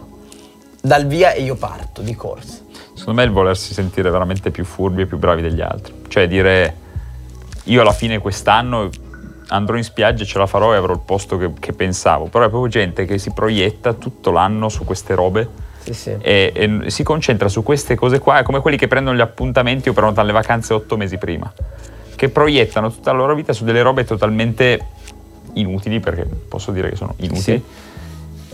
Dal 0.82 1.04
via 1.08 1.32
e 1.32 1.42
io 1.42 1.56
parto 1.56 2.00
di 2.00 2.14
corsa. 2.14 2.58
Secondo 2.94 3.14
me 3.18 3.24
è 3.24 3.26
il 3.26 3.32
volersi 3.32 3.74
sentire 3.74 4.08
veramente 4.08 4.52
più 4.52 4.64
furbi 4.64 5.02
e 5.02 5.06
più 5.06 5.18
bravi 5.18 5.42
degli 5.42 5.60
altri. 5.60 5.94
Cioè 6.06 6.28
dire 6.28 6.76
io 7.64 7.80
alla 7.80 7.92
fine 7.92 8.20
quest'anno 8.20 8.88
andrò 9.48 9.76
in 9.76 9.82
spiaggia 9.82 10.22
e 10.22 10.26
ce 10.26 10.38
la 10.38 10.46
farò 10.46 10.72
e 10.72 10.76
avrò 10.76 10.92
il 10.92 11.02
posto 11.04 11.36
che, 11.38 11.54
che 11.58 11.72
pensavo. 11.72 12.26
Però 12.26 12.44
è 12.44 12.48
proprio 12.48 12.70
gente 12.70 13.04
che 13.04 13.18
si 13.18 13.32
proietta 13.32 13.94
tutto 13.94 14.30
l'anno 14.30 14.68
su 14.68 14.84
queste 14.84 15.16
robe 15.16 15.48
Sì, 15.82 15.92
sì. 15.92 16.16
e, 16.20 16.52
e 16.54 16.90
si 16.90 17.02
concentra 17.02 17.48
su 17.48 17.64
queste 17.64 17.96
cose 17.96 18.20
qua. 18.20 18.38
È 18.38 18.42
come 18.44 18.60
quelli 18.60 18.76
che 18.76 18.86
prendono 18.86 19.16
gli 19.16 19.22
appuntamenti 19.22 19.88
o 19.88 19.92
prenotano 19.92 20.28
le 20.28 20.32
vacanze 20.32 20.72
otto 20.72 20.96
mesi 20.96 21.18
prima. 21.18 21.52
Che 22.16 22.28
proiettano 22.30 22.90
tutta 22.90 23.12
la 23.12 23.18
loro 23.18 23.34
vita 23.34 23.52
su 23.52 23.64
delle 23.64 23.82
robe 23.82 24.04
totalmente 24.04 24.86
inutili, 25.52 26.00
perché 26.00 26.24
posso 26.24 26.72
dire 26.72 26.88
che 26.88 26.96
sono 26.96 27.14
inutili. 27.18 27.62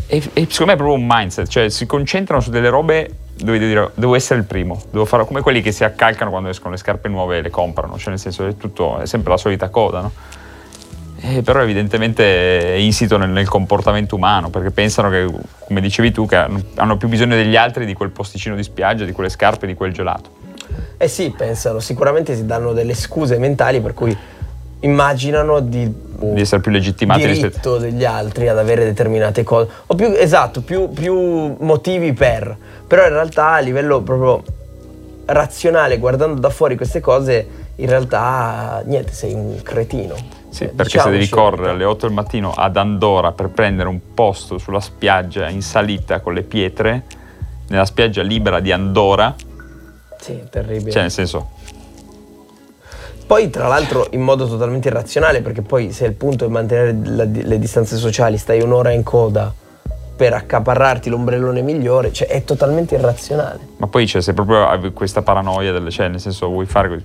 E, 0.07 0.17
e 0.17 0.47
secondo 0.51 0.67
me 0.67 0.73
è 0.73 0.77
proprio 0.77 0.93
un 0.93 1.07
mindset, 1.09 1.47
cioè 1.47 1.69
si 1.71 1.87
concentrano 1.87 2.43
su 2.43 2.51
delle 2.51 2.69
robe 2.69 3.11
dove 3.35 3.59
devo 3.59 3.71
dire 3.71 3.91
devo 3.95 4.15
essere 4.15 4.41
il 4.41 4.47
primo, 4.47 4.81
devo 4.91 5.05
fare 5.05 5.25
come 5.25 5.41
quelli 5.41 5.63
che 5.63 5.73
si 5.73 5.85
accalcano 5.85 6.31
quando 6.31 6.51
escono 6.51 6.73
le 6.73 6.77
scarpe 6.77 7.09
nuove 7.09 7.39
e 7.39 7.43
le 7.43 7.51
comprano, 7.51 7.97
cioè 7.97 8.11
nel 8.11 8.19
senso 8.19 8.47
è 8.47 8.57
tutto, 8.57 8.99
è 8.99 9.07
sempre 9.07 9.31
la 9.31 9.39
solita 9.39 9.69
coda, 9.71 10.01
no? 10.01 10.13
Eh, 11.25 11.43
però 11.43 11.63
evidentemente 11.63 12.75
è 12.75 12.79
insito 12.79 13.17
nel, 13.17 13.31
nel 13.31 13.49
comportamento 13.49 14.17
umano, 14.17 14.51
perché 14.51 14.73
pensano 14.73 15.09
che, 15.09 15.31
come 15.67 15.81
dicevi 15.81 16.11
tu, 16.11 16.27
che 16.27 16.35
hanno, 16.35 16.61
hanno 16.75 16.97
più 16.97 17.07
bisogno 17.07 17.37
degli 17.37 17.55
altri 17.55 17.87
di 17.87 17.95
quel 17.95 18.11
posticino 18.11 18.57
di 18.57 18.65
spiaggia, 18.65 19.05
di 19.05 19.13
quelle 19.13 19.31
scarpe, 19.31 19.69
di 19.69 19.75
quel 19.75 19.93
gelato. 19.93 20.31
Eh 20.97 21.09
sì, 21.09 21.33
pensano, 21.37 21.81
sicuramente 21.81 22.35
si 22.35 22.47
danno 22.47 22.73
delle 22.73 22.95
scuse 22.95 23.39
mentali 23.39 23.81
per 23.81 23.95
cui 23.95 24.17
immaginano 24.81 25.61
di, 25.61 25.91
Di 26.19 26.41
essere 26.41 26.61
più 26.61 26.71
legittimati 26.71 27.27
rispetto... 27.27 27.79
degli 27.79 28.05
altri 28.05 28.49
ad 28.49 28.59
avere 28.59 28.85
determinate 28.85 29.43
cose. 29.43 29.71
O 29.87 29.95
più, 29.95 30.13
esatto, 30.17 30.63
più, 30.63 30.91
più 30.91 31.57
motivi 31.59 32.13
per. 32.13 32.57
Però 32.87 33.05
in 33.05 33.13
realtà 33.13 33.53
a 33.53 33.59
livello 33.61 34.03
proprio 34.03 34.43
razionale, 35.27 35.99
guardando 35.99 36.41
da 36.41 36.51
fuori 36.51 36.77
queste 36.77 37.01
cose, 37.01 37.47
in 37.77 37.89
realtà 37.89 38.83
niente, 38.85 39.13
sei 39.13 39.33
un 39.33 39.61
cretino. 39.63 40.15
Sì, 40.49 40.65
Eh, 40.65 40.69
perché 40.69 40.99
se 40.99 41.11
devi 41.11 41.29
correre 41.29 41.71
alle 41.71 41.85
8 41.85 42.07
del 42.07 42.15
mattino 42.15 42.53
ad 42.53 42.77
Andorra 42.77 43.33
per 43.33 43.49
prendere 43.49 43.89
un 43.89 44.01
posto 44.13 44.59
sulla 44.59 44.81
spiaggia 44.81 45.49
in 45.49 45.63
salita 45.63 46.21
con 46.21 46.35
le 46.35 46.43
pietre, 46.43 47.05
nella 47.69 47.87
spiaggia 47.87 48.23
libera 48.23 48.61
di 48.61 48.71
Andorra, 48.71 49.35
Sì, 50.23 50.41
terribile. 50.49 50.91
cioè 50.93 51.03
nel 51.03 51.11
senso, 51.11 51.49
Poi, 53.27 53.49
tra 53.51 53.67
l'altro, 53.67 54.09
in 54.11 54.21
modo 54.21 54.47
totalmente 54.47 54.89
irrazionale, 54.89 55.41
perché 55.41 55.63
poi 55.63 55.91
se 55.91 56.05
il 56.05 56.13
punto 56.13 56.45
è 56.45 56.49
mantenere 56.49 56.95
la- 57.03 57.25
le 57.25 57.59
distanze 57.59 57.97
sociali, 57.97 58.37
stai 58.37 58.61
un'ora 58.61 58.91
in 58.91 59.03
coda 59.03 59.53
per 60.15 60.35
accaparrarti 60.35 61.09
l'ombrellone 61.09 61.63
migliore, 61.63 62.13
cioè 62.13 62.29
è 62.29 62.45
totalmente 62.45 62.95
irrazionale. 62.95 63.61
ma 63.79 63.87
poi 63.87 64.07
cioè, 64.07 64.21
se 64.21 64.35
proprio 64.35 64.67
hai 64.69 64.93
questa 64.93 65.23
paranoia, 65.23 65.73
del, 65.73 65.89
cioè 65.91 66.09
nel 66.09 66.21
senso 66.21 66.49
vuoi 66.49 66.67
fare 66.67 67.03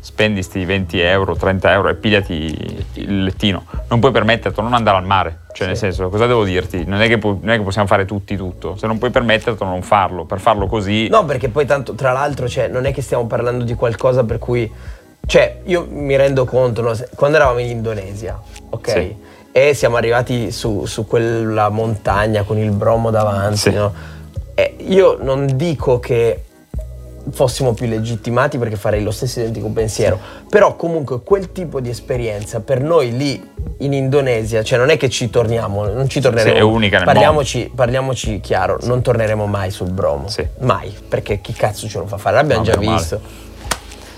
spendi 0.00 0.42
sti 0.42 0.64
20 0.64 0.98
euro, 1.00 1.36
30 1.36 1.72
euro 1.72 1.88
e 1.90 1.94
pigliati 1.94 2.84
il 2.94 3.24
lettino, 3.24 3.64
non 3.88 4.00
puoi 4.00 4.10
permetterti 4.12 4.60
non 4.60 4.72
andare 4.72 4.96
al 4.96 5.04
mare, 5.04 5.40
cioè 5.52 5.66
nel 5.66 5.76
senso 5.76 6.08
cosa 6.08 6.26
devo 6.26 6.42
dirti? 6.44 6.84
Non 6.86 7.00
è, 7.02 7.06
che 7.06 7.18
non 7.22 7.48
è 7.50 7.56
che 7.58 7.62
possiamo 7.62 7.86
fare 7.86 8.06
tutti 8.06 8.36
tutto, 8.36 8.76
se 8.76 8.86
non 8.86 8.98
puoi 8.98 9.10
permetterti 9.10 9.62
non 9.62 9.82
farlo, 9.82 10.24
per 10.24 10.40
farlo 10.40 10.66
così... 10.66 11.08
No, 11.08 11.24
perché 11.26 11.50
poi 11.50 11.66
tanto, 11.66 11.94
tra 11.94 12.12
l'altro, 12.12 12.48
cioè, 12.48 12.68
non 12.68 12.86
è 12.86 12.92
che 12.92 13.02
stiamo 13.02 13.26
parlando 13.26 13.64
di 13.64 13.74
qualcosa 13.74 14.24
per 14.24 14.38
cui... 14.38 14.70
Cioè, 15.26 15.60
io 15.64 15.86
mi 15.88 16.16
rendo 16.16 16.46
conto, 16.46 16.80
no, 16.80 16.92
quando 17.14 17.36
eravamo 17.36 17.58
in 17.60 17.68
Indonesia, 17.68 18.40
ok? 18.70 18.90
Sì. 18.90 19.16
E 19.52 19.74
siamo 19.74 19.96
arrivati 19.96 20.50
su, 20.50 20.86
su 20.86 21.06
quella 21.06 21.68
montagna 21.68 22.42
con 22.42 22.56
il 22.56 22.70
bromo 22.70 23.10
davanti, 23.10 23.56
Sì. 23.58 23.70
no? 23.72 23.92
E 24.54 24.76
io 24.78 25.18
non 25.20 25.56
dico 25.56 26.00
che 26.00 26.44
fossimo 27.30 27.72
più 27.74 27.86
legittimati 27.86 28.58
perché 28.58 28.76
farei 28.76 29.02
lo 29.02 29.10
stesso 29.10 29.40
identico 29.40 29.68
pensiero, 29.68 30.18
però 30.48 30.76
comunque 30.76 31.20
quel 31.22 31.52
tipo 31.52 31.80
di 31.80 31.88
esperienza 31.90 32.60
per 32.60 32.80
noi 32.80 33.16
lì 33.16 33.48
in 33.78 33.92
Indonesia, 33.92 34.62
cioè 34.62 34.78
non 34.78 34.90
è 34.90 34.96
che 34.96 35.08
ci 35.08 35.30
torniamo, 35.30 35.86
non 35.86 36.08
ci 36.08 36.20
torneremo. 36.20 36.54
Sì, 36.54 36.60
è 36.60 36.62
unica 36.64 36.96
nel 36.98 37.06
parliamoci, 37.06 37.70
parliamoci 37.74 38.40
chiaro, 38.40 38.78
non 38.82 39.02
torneremo 39.02 39.46
mai 39.46 39.70
sul 39.70 39.90
bromo. 39.90 40.28
Sì. 40.28 40.46
Mai, 40.60 40.94
perché 41.08 41.40
chi 41.40 41.52
cazzo 41.52 41.88
ce 41.88 41.98
lo 41.98 42.06
fa 42.06 42.16
fare? 42.18 42.36
L'abbiamo 42.36 42.62
No, 42.62 42.66
già 42.70 42.76
meno 42.78 42.90
male. 42.90 43.00
visto. 43.02 43.20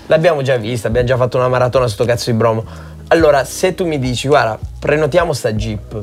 L'abbiamo 0.07 0.41
già 0.41 0.57
visto, 0.57 0.87
abbiamo 0.87 1.07
già 1.07 1.15
fatto 1.17 1.37
una 1.37 1.47
maratona 1.47 1.87
su 1.87 1.93
sto 1.93 2.05
cazzo 2.05 2.29
di 2.31 2.37
bromo. 2.37 2.63
Allora, 3.07 3.43
se 3.45 3.73
tu 3.73 3.85
mi 3.85 3.99
dici, 3.99 4.27
guarda, 4.27 4.57
prenotiamo 4.79 5.33
sta 5.33 5.53
jeep, 5.53 6.01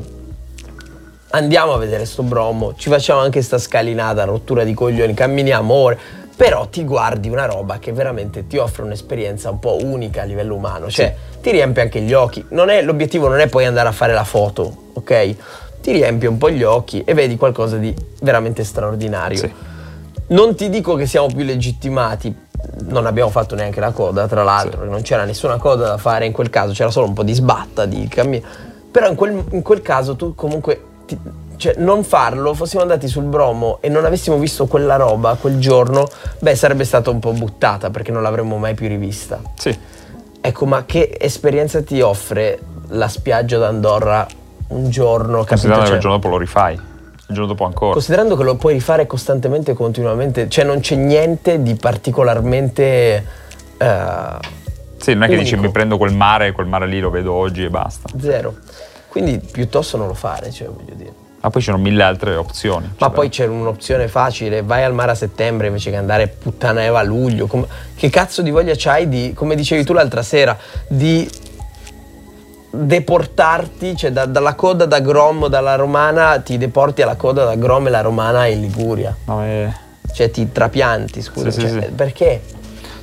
andiamo 1.31 1.73
a 1.73 1.77
vedere 1.77 2.05
sto 2.05 2.23
bromo, 2.23 2.73
ci 2.75 2.89
facciamo 2.89 3.19
anche 3.19 3.41
sta 3.41 3.57
scalinata, 3.57 4.23
rottura 4.23 4.63
di 4.63 4.73
coglioni, 4.73 5.13
camminiamo 5.13 5.73
ore, 5.73 5.99
però 6.35 6.67
ti 6.67 6.83
guardi 6.83 7.29
una 7.29 7.45
roba 7.45 7.77
che 7.79 7.91
veramente 7.93 8.47
ti 8.47 8.57
offre 8.57 8.83
un'esperienza 8.83 9.49
un 9.49 9.59
po' 9.59 9.77
unica 9.83 10.21
a 10.21 10.25
livello 10.25 10.55
umano, 10.55 10.89
cioè 10.89 11.15
ti 11.41 11.51
riempie 11.51 11.81
anche 11.83 12.01
gli 12.01 12.13
occhi. 12.13 12.43
Non 12.49 12.69
è- 12.69 12.81
l'obiettivo 12.81 13.27
non 13.27 13.39
è 13.39 13.47
poi 13.47 13.65
andare 13.65 13.87
a 13.89 13.91
fare 13.91 14.13
la 14.13 14.23
foto, 14.23 14.89
ok? 14.93 15.35
Ti 15.81 15.91
riempie 15.91 16.27
un 16.27 16.37
po' 16.37 16.49
gli 16.49 16.63
occhi 16.63 17.03
e 17.03 17.13
vedi 17.13 17.37
qualcosa 17.37 17.77
di 17.77 17.93
veramente 18.21 18.63
straordinario. 18.63 19.37
Sì. 19.37 19.51
Non 20.27 20.55
ti 20.55 20.69
dico 20.69 20.95
che 20.95 21.05
siamo 21.05 21.27
più 21.27 21.43
legittimati, 21.43 22.33
non 22.87 23.05
abbiamo 23.05 23.29
fatto 23.29 23.53
neanche 23.55 23.79
la 23.79 23.91
coda, 23.91 24.27
tra 24.27 24.43
l'altro, 24.43 24.77
perché 24.77 24.91
non 24.93 25.01
c'era 25.01 25.25
nessuna 25.25 25.57
coda 25.57 25.87
da 25.87 25.97
fare 25.97 26.25
in 26.25 26.31
quel 26.31 26.49
caso, 26.49 26.71
c'era 26.73 26.89
solo 26.89 27.07
un 27.07 27.13
po' 27.13 27.23
di 27.23 27.33
sbatta, 27.33 27.85
di 27.85 28.07
cammino. 28.07 28.45
Però 28.91 29.07
in 29.09 29.15
quel, 29.15 29.43
in 29.51 29.61
quel 29.61 29.81
caso 29.81 30.15
tu 30.15 30.33
comunque, 30.35 30.81
ti- 31.05 31.17
cioè 31.61 31.75
non 31.77 32.03
farlo, 32.03 32.55
fossimo 32.55 32.81
andati 32.81 33.07
sul 33.07 33.25
bromo 33.25 33.77
e 33.81 33.87
non 33.89 34.03
avessimo 34.03 34.37
visto 34.37 34.65
quella 34.65 34.95
roba 34.95 35.35
quel 35.39 35.59
giorno, 35.59 36.07
beh 36.39 36.55
sarebbe 36.55 36.83
stata 36.83 37.11
un 37.11 37.19
po' 37.19 37.33
buttata 37.33 37.91
perché 37.91 38.11
non 38.11 38.23
l'avremmo 38.23 38.57
mai 38.57 38.73
più 38.73 38.87
rivista. 38.87 39.39
Sì. 39.57 39.77
Ecco, 40.41 40.65
ma 40.65 40.85
che 40.85 41.15
esperienza 41.19 41.83
ti 41.83 42.01
offre 42.01 42.57
la 42.87 43.07
spiaggia 43.07 43.59
d'Andorra 43.59 44.25
un 44.69 44.89
giorno? 44.89 45.45
Considerando 45.45 45.81
che 45.83 45.85
Cioè- 45.89 45.95
il 45.97 46.01
giorno 46.01 46.17
dopo 46.17 46.29
lo 46.29 46.37
rifai. 46.39 46.73
il 46.73 46.81
giorno 47.27 47.45
dopo 47.45 47.63
ancora. 47.65 47.91
Considerando 47.93 48.35
che 48.35 48.43
lo 48.43 48.55
puoi 48.55 48.73
rifare 48.73 49.05
costantemente 49.05 49.71
e 49.71 49.73
continuamente, 49.75 50.49
cioè 50.49 50.65
non 50.65 50.79
c'è 50.79 50.95
niente 50.95 51.61
di 51.61 51.75
particolarmente 51.75 53.25
eh, 53.77 53.95
Sì, 54.97 55.13
non 55.13 55.23
è 55.23 55.27
che 55.27 55.37
dici 55.37 55.53
unico. 55.53 55.67
mi 55.67 55.71
prendo 55.71 55.97
quel 55.97 56.13
mare, 56.15 56.51
quel 56.53 56.65
mare 56.67 56.87
lì 56.87 56.99
lo 56.99 57.09
vedo 57.11 57.33
oggi 57.33 57.63
e 57.63 57.69
basta. 57.69 58.09
zero. 58.19 58.55
Quindi 59.07 59.39
piuttosto 59.39 59.97
non 59.97 60.07
lo 60.07 60.13
fare, 60.13 60.51
cioè 60.51 60.67
voglio 60.69 60.93
dire. 60.95 61.13
Ma 61.41 61.49
poi 61.49 61.61
ci 61.61 61.71
sono 61.71 61.81
mille 61.81 62.03
altre 62.03 62.35
opzioni. 62.35 62.85
Ma 62.97 63.07
Cioè, 63.07 63.09
poi 63.15 63.29
c'è 63.29 63.47
un'opzione 63.47 64.07
facile, 64.07 64.61
vai 64.61 64.83
al 64.83 64.93
mare 64.93 65.11
a 65.11 65.15
settembre 65.15 65.67
invece 65.67 65.89
che 65.89 65.95
andare 65.97 66.27
puttaneva 66.27 66.99
a 66.99 67.03
luglio. 67.03 67.47
Com- 67.47 67.65
che 67.95 68.09
cazzo 68.09 68.41
di 68.43 68.51
voglia 68.51 68.73
c'hai 68.77 69.09
di, 69.09 69.33
come 69.35 69.55
dicevi 69.55 69.83
tu 69.83 69.93
l'altra 69.93 70.21
sera, 70.21 70.55
di 70.87 71.27
deportarti, 72.73 73.95
cioè 73.97 74.11
da- 74.11 74.25
dalla 74.25 74.53
coda 74.55 74.85
da 74.85 74.99
Grom, 74.99 75.47
dalla 75.47 75.75
Romana, 75.75 76.39
ti 76.39 76.57
deporti 76.57 77.01
alla 77.01 77.15
coda 77.15 77.43
da 77.45 77.55
Grom 77.55 77.87
e 77.87 77.89
la 77.89 78.01
Romana 78.01 78.45
in 78.45 78.61
Liguria. 78.61 79.15
no, 79.25 79.43
è- 79.43 79.69
Cioè 80.13 80.29
ti 80.29 80.51
trapianti, 80.51 81.21
scusa. 81.21 81.51
Sì, 81.51 81.61
sì, 81.61 81.67
cioè, 81.69 81.81
sì. 81.83 81.89
Perché? 81.91 82.41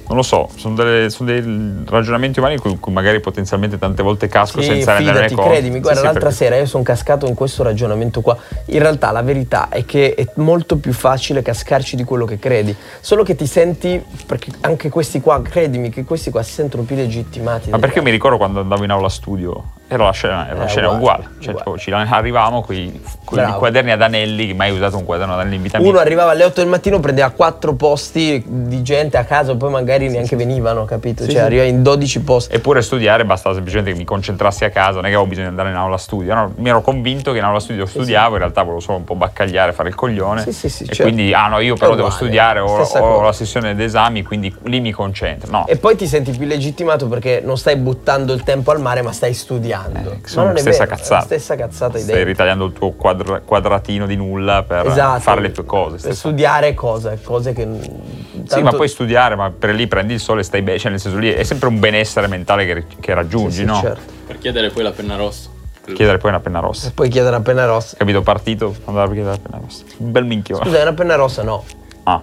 Non 0.08 0.16
lo 0.16 0.22
so, 0.22 0.48
sono, 0.56 0.74
delle- 0.74 1.10
sono 1.10 1.30
dei 1.30 1.84
ragionamenti 1.86 2.38
umani 2.38 2.56
con 2.56 2.80
cui 2.80 2.92
magari 2.92 3.20
potenzialmente 3.20 3.78
tante 3.78 4.02
volte 4.02 4.26
casco 4.26 4.60
Sì, 4.60 4.68
senza 4.68 4.96
fidati, 4.96 5.34
conto. 5.34 5.50
credimi, 5.50 5.80
guarda, 5.80 5.90
Sì, 5.92 5.98
sì, 5.98 6.04
l'altra 6.04 6.20
perché- 6.28 6.44
sera 6.44 6.56
io 6.56 6.66
sono 6.66 6.82
cascato 6.82 7.26
in 7.26 7.34
questo 7.34 7.62
ragionamento 7.62 8.20
qua. 8.22 8.36
In 8.66 8.78
realtà 8.78 9.10
la 9.10 9.22
verità 9.22 9.68
è 9.68 9.84
che 9.84 10.14
è 10.14 10.26
molto 10.36 10.76
più 10.78 10.92
facile 10.92 11.42
cascarci 11.42 11.94
di 11.96 12.04
quello 12.04 12.24
che 12.24 12.38
credi. 12.38 12.74
Solo 13.00 13.22
che 13.22 13.34
ti 13.36 13.46
senti, 13.46 14.02
perché 14.26 14.50
anche 14.60 14.88
questi 14.88 15.20
qua, 15.20 15.42
credimi 15.42 15.90
che 15.90 16.04
questi 16.04 16.30
qua 16.30 16.42
si 16.42 16.52
sentono 16.52 16.84
più 16.84 16.96
legittimati. 16.96 17.70
Ma 17.70 17.78
perché 17.78 17.98
io 17.98 18.04
mi 18.04 18.10
ricordo 18.10 18.36
quando 18.38 18.60
andavo 18.60 18.84
in 18.84 18.90
aula 18.90 19.08
studio, 19.10 19.62
era 19.90 20.04
la 20.04 20.10
scena, 20.10 20.46
la 20.52 20.66
scena 20.66 20.90
uguale, 20.90 20.98
uguale. 20.98 21.24
Cioè, 21.40 21.54
uguale. 21.54 21.64
tipo, 21.64 21.78
ci 21.78 21.90
arrivavamo 21.90 22.62
con 22.62 22.76
i 22.76 23.00
quaderni 23.24 23.90
ad 23.90 24.02
anelli, 24.02 24.48
che 24.48 24.54
mai 24.54 24.70
usato 24.70 24.98
un 24.98 25.04
quaderno 25.06 25.32
ad 25.32 25.40
anelli 25.40 25.56
in 25.56 25.62
vita 25.62 25.78
mia. 25.78 25.88
Uno 25.88 25.98
arrivava 25.98 26.32
alle 26.32 26.44
8 26.44 26.60
del 26.60 26.68
mattino, 26.68 27.00
prendeva 27.00 27.30
quattro 27.30 27.72
posti 27.72 28.44
di 28.46 28.82
gente 28.82 29.16
a 29.16 29.24
casa, 29.24 29.56
poi 29.56 29.70
magari 29.70 30.10
neanche 30.10 30.36
venivano, 30.36 30.84
capito? 30.84 31.22
Sì, 31.22 31.30
cioè 31.30 31.40
sì. 31.40 31.44
arriva 31.46 31.62
in 31.62 31.82
12 31.82 32.20
posti. 32.20 32.54
Eppure 32.54 32.82
studiare 32.82 33.24
bastava 33.24 33.54
semplicemente 33.54 33.92
che 33.92 33.98
mi 33.98 34.04
concentrassi 34.04 34.64
a 34.66 34.70
casa, 34.70 34.96
non 34.96 35.06
è 35.06 35.08
che 35.08 35.14
avevo 35.14 35.26
bisogno 35.26 35.46
di 35.46 35.50
andare 35.52 35.70
in 35.70 35.76
aula 35.76 35.96
studio. 35.96 36.34
no? 36.34 36.52
mi 36.56 36.68
ero 36.68 36.82
convinto 36.82 37.32
che 37.32 37.38
in 37.38 37.44
aula 37.44 37.58
studio 37.58 37.86
studiavo, 37.86 38.34
in 38.34 38.40
realtà 38.40 38.62
volevo 38.62 38.80
solo 38.80 38.98
un 38.98 39.04
po' 39.04 39.14
baccagliare, 39.14 39.72
fare 39.72 39.88
il 39.88 39.94
coglione. 39.94 40.42
Sì, 40.42 40.52
sì, 40.52 40.68
sì, 40.68 40.82
e 40.82 40.86
certo. 40.88 41.02
quindi, 41.04 41.32
ah 41.32 41.48
no, 41.48 41.60
io 41.60 41.76
però 41.76 41.94
È 41.94 41.96
devo 41.96 42.10
studiare, 42.10 42.60
ho, 42.60 42.82
ho 42.82 43.22
la 43.22 43.32
sessione 43.32 43.74
d'esami, 43.74 44.22
quindi 44.22 44.54
lì 44.64 44.80
mi 44.80 44.92
concentro. 44.92 45.50
No, 45.50 45.66
E 45.66 45.76
poi 45.76 45.96
ti 45.96 46.06
senti 46.06 46.30
più 46.32 46.46
legittimato 46.46 47.08
perché 47.08 47.40
non 47.42 47.56
stai 47.56 47.76
buttando 47.76 48.34
il 48.34 48.42
tempo 48.42 48.70
al 48.70 48.80
mare, 48.80 49.00
ma 49.00 49.12
stai 49.12 49.32
studiando. 49.32 49.77
Eh, 49.86 50.34
ma 50.36 50.42
non 50.44 50.56
è 50.56 50.58
stessa 50.58 50.84
vero, 50.84 50.96
cazzata. 50.96 51.22
è 51.22 51.24
stessa 51.26 51.56
cazzata 51.56 51.98
stai 51.98 52.10
idea. 52.12 52.24
ritagliando 52.24 52.64
il 52.66 52.72
tuo 52.72 52.90
quadra- 52.92 53.40
quadratino 53.40 54.06
di 54.06 54.16
nulla 54.16 54.62
per 54.62 54.86
Esatto. 54.86 55.20
fare 55.20 55.40
le 55.40 55.52
tue 55.52 55.64
cose. 55.64 55.90
Per 55.92 56.00
stessa- 56.00 56.16
studiare 56.16 56.74
cose, 56.74 57.18
cose 57.22 57.52
che. 57.52 57.66
Sì, 57.80 58.44
tanto- 58.46 58.64
ma 58.64 58.70
puoi 58.72 58.88
studiare, 58.88 59.34
ma 59.36 59.50
per 59.50 59.74
lì 59.74 59.86
prendi 59.86 60.14
il 60.14 60.20
sole 60.20 60.40
e 60.40 60.44
stai 60.44 60.62
bene, 60.62 60.78
cioè 60.78 60.90
nel 60.90 61.00
senso 61.00 61.18
lì 61.18 61.30
è 61.30 61.42
sempre 61.42 61.68
un 61.68 61.78
benessere 61.78 62.26
mentale 62.26 62.66
che, 62.66 62.84
che 63.00 63.14
raggiungi, 63.14 63.50
Sì, 63.52 63.58
sì, 63.60 63.64
no? 63.66 63.80
certo. 63.80 64.12
Per 64.26 64.38
chiedere 64.38 64.70
poi 64.70 64.82
la 64.82 64.92
penna 64.92 65.16
rossa. 65.16 65.50
Chiedere 65.94 66.18
poi 66.18 66.28
una 66.30 66.40
penna 66.40 66.58
rossa. 66.60 66.90
Puoi 66.94 67.08
chiedere 67.08 67.34
una 67.36 67.44
penna 67.44 67.64
rossa. 67.64 67.96
Capito? 67.96 68.20
Partito, 68.20 68.74
andare 68.84 69.06
a 69.08 69.10
chiedere 69.12 69.30
la 69.36 69.38
penna 69.42 69.62
rossa. 69.64 69.84
Un 69.96 70.12
bel 70.12 70.24
minchione. 70.26 70.64
Scusa, 70.64 70.82
una 70.82 70.92
penna 70.92 71.14
rossa 71.14 71.42
no. 71.42 71.64
Ah. 72.02 72.22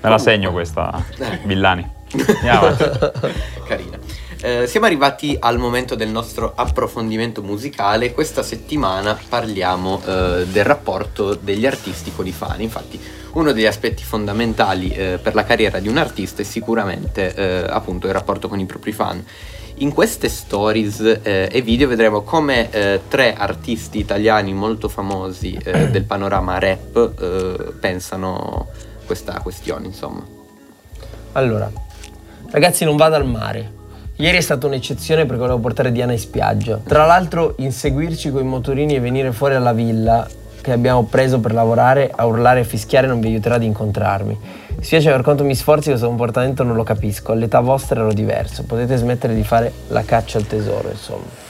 Me 0.00 0.10
la 0.10 0.18
segno 0.18 0.50
questa, 0.52 1.02
Villani. 1.44 1.88
Andiamo. 2.12 2.76
Carina. 3.66 3.96
Eh, 4.44 4.66
siamo 4.66 4.86
arrivati 4.86 5.36
al 5.38 5.56
momento 5.56 5.94
del 5.94 6.08
nostro 6.08 6.52
approfondimento 6.56 7.42
musicale. 7.42 8.12
Questa 8.12 8.42
settimana 8.42 9.16
parliamo 9.28 10.02
eh, 10.04 10.46
del 10.50 10.64
rapporto 10.64 11.34
degli 11.34 11.64
artisti 11.64 12.10
con 12.12 12.26
i 12.26 12.32
fan. 12.32 12.60
Infatti, 12.60 13.00
uno 13.34 13.52
degli 13.52 13.66
aspetti 13.66 14.02
fondamentali 14.02 14.90
eh, 14.90 15.20
per 15.22 15.36
la 15.36 15.44
carriera 15.44 15.78
di 15.78 15.86
un 15.86 15.96
artista 15.96 16.42
è 16.42 16.44
sicuramente 16.44 17.32
eh, 17.32 17.66
appunto 17.68 18.08
il 18.08 18.12
rapporto 18.12 18.48
con 18.48 18.58
i 18.58 18.66
propri 18.66 18.90
fan. 18.90 19.24
In 19.76 19.92
queste 19.92 20.28
stories 20.28 21.20
eh, 21.22 21.48
e 21.48 21.62
video 21.62 21.86
vedremo 21.86 22.22
come 22.22 22.68
eh, 22.72 23.00
tre 23.06 23.34
artisti 23.34 24.00
italiani 24.00 24.52
molto 24.52 24.88
famosi 24.88 25.56
eh, 25.62 25.86
del 25.90 26.02
panorama 26.02 26.58
rap 26.58 26.96
eh, 26.96 27.72
pensano 27.78 28.66
questa 29.06 29.38
questione, 29.40 29.86
insomma. 29.86 30.26
Allora, 31.34 31.70
ragazzi, 32.50 32.84
non 32.84 32.96
vado 32.96 33.14
al 33.14 33.26
mare. 33.26 33.81
Ieri 34.16 34.36
è 34.36 34.40
stata 34.42 34.66
un'eccezione 34.66 35.24
perché 35.24 35.40
volevo 35.40 35.58
portare 35.58 35.90
Diana 35.90 36.12
in 36.12 36.18
spiaggia. 36.18 36.78
Tra 36.84 37.06
l'altro, 37.06 37.54
inseguirci 37.56 38.30
con 38.30 38.42
i 38.42 38.46
motorini 38.46 38.94
e 38.94 39.00
venire 39.00 39.32
fuori 39.32 39.54
alla 39.54 39.72
villa 39.72 40.28
che 40.60 40.70
abbiamo 40.70 41.04
preso 41.04 41.40
per 41.40 41.54
lavorare, 41.54 42.12
a 42.14 42.26
urlare 42.26 42.60
e 42.60 42.64
fischiare 42.64 43.06
non 43.06 43.20
vi 43.20 43.28
aiuterà 43.28 43.54
ad 43.54 43.62
incontrarmi. 43.62 44.38
Mi 44.76 44.84
spiace 44.84 45.10
per 45.10 45.22
quanto 45.22 45.44
mi 45.44 45.54
sforzi, 45.54 45.88
questo 45.88 46.06
comportamento 46.06 46.62
non 46.62 46.76
lo 46.76 46.82
capisco. 46.84 47.32
All'età 47.32 47.60
vostra 47.60 48.00
ero 48.00 48.12
diverso. 48.12 48.64
Potete 48.64 48.96
smettere 48.96 49.34
di 49.34 49.42
fare 49.42 49.72
la 49.88 50.02
caccia 50.02 50.36
al 50.36 50.46
tesoro, 50.46 50.90
insomma. 50.90 51.40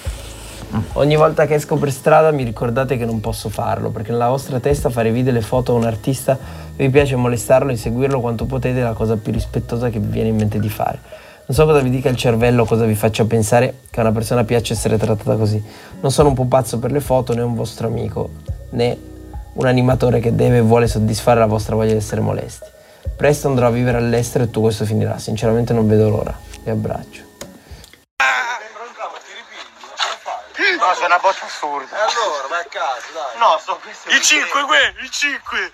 Ogni 0.95 1.17
volta 1.17 1.47
che 1.47 1.55
esco 1.55 1.77
per 1.77 1.91
strada 1.91 2.31
mi 2.31 2.45
ricordate 2.45 2.97
che 2.97 3.05
non 3.05 3.21
posso 3.21 3.49
farlo, 3.49 3.91
perché 3.91 4.13
nella 4.13 4.29
vostra 4.29 4.61
testa 4.61 4.89
fare 4.89 5.11
video 5.11 5.35
e 5.37 5.43
foto 5.43 5.75
a 5.75 5.77
un 5.77 5.85
artista 5.85 6.39
vi 6.77 6.89
piace 6.89 7.17
molestarlo, 7.17 7.71
inseguirlo 7.71 8.21
quanto 8.21 8.47
potete 8.47 8.79
è 8.79 8.83
la 8.83 8.95
cosa 8.95 9.17
più 9.17 9.33
rispettosa 9.33 9.91
che 9.91 9.99
vi 9.99 10.11
viene 10.11 10.29
in 10.29 10.37
mente 10.37 10.59
di 10.59 10.71
fare. 10.71 10.99
Non 11.45 11.57
so 11.57 11.67
cosa 11.67 11.81
vi 11.81 11.91
dica 11.91 12.09
il 12.09 12.17
cervello, 12.17 12.65
cosa 12.65 12.85
vi 12.85 12.95
faccia 12.95 13.25
pensare 13.25 13.81
che 13.91 13.99
a 13.99 14.03
una 14.03 14.13
persona 14.13 14.45
piace 14.45 14.75
essere 14.75 14.97
trattata 14.97 15.37
così. 15.37 15.63
Non 16.01 16.13
sono 16.13 16.29
un 16.29 16.35
pupazzo 16.35 16.79
per 16.79 16.93
le 16.93 17.01
foto, 17.01 17.35
né 17.35 17.43
un 17.43 17.55
vostro 17.55 17.89
amico, 17.89 18.31
né 18.71 18.97
un 19.55 19.67
animatore 19.67 20.21
che 20.21 20.35
deve 20.35 20.59
e 20.59 20.61
vuole 20.61 20.87
soddisfare 20.87 21.41
la 21.41 21.47
vostra 21.47 21.75
voglia 21.75 21.93
di 21.93 21.99
essere 21.99 22.21
molesti. 22.21 22.71
Presto 23.17 23.49
andrò 23.49 23.67
a 23.67 23.71
vivere 23.71 23.99
all'estero 23.99 24.45
e 24.45 24.47
tutto 24.47 24.61
questo 24.61 24.85
finirà. 24.85 25.19
Sinceramente 25.19 25.73
non 25.73 25.89
vedo 25.89 26.09
l'ora. 26.09 26.39
Vi 26.63 26.71
abbraccio. 26.71 27.31
No, 30.79 30.95
sono 30.95 31.07
una 31.07 31.19
botta 31.19 31.45
assurda. 31.45 31.97
E 31.97 32.01
allora, 32.01 32.47
vai 32.49 32.61
a 32.61 32.67
casa, 32.71 33.07
dai. 33.13 33.39
No, 33.39 33.59
sto 33.59 33.79
questo. 33.83 34.09
I 34.11 34.21
5 34.21 34.63
qui, 34.63 35.05
i 35.05 35.11
5. 35.11 35.71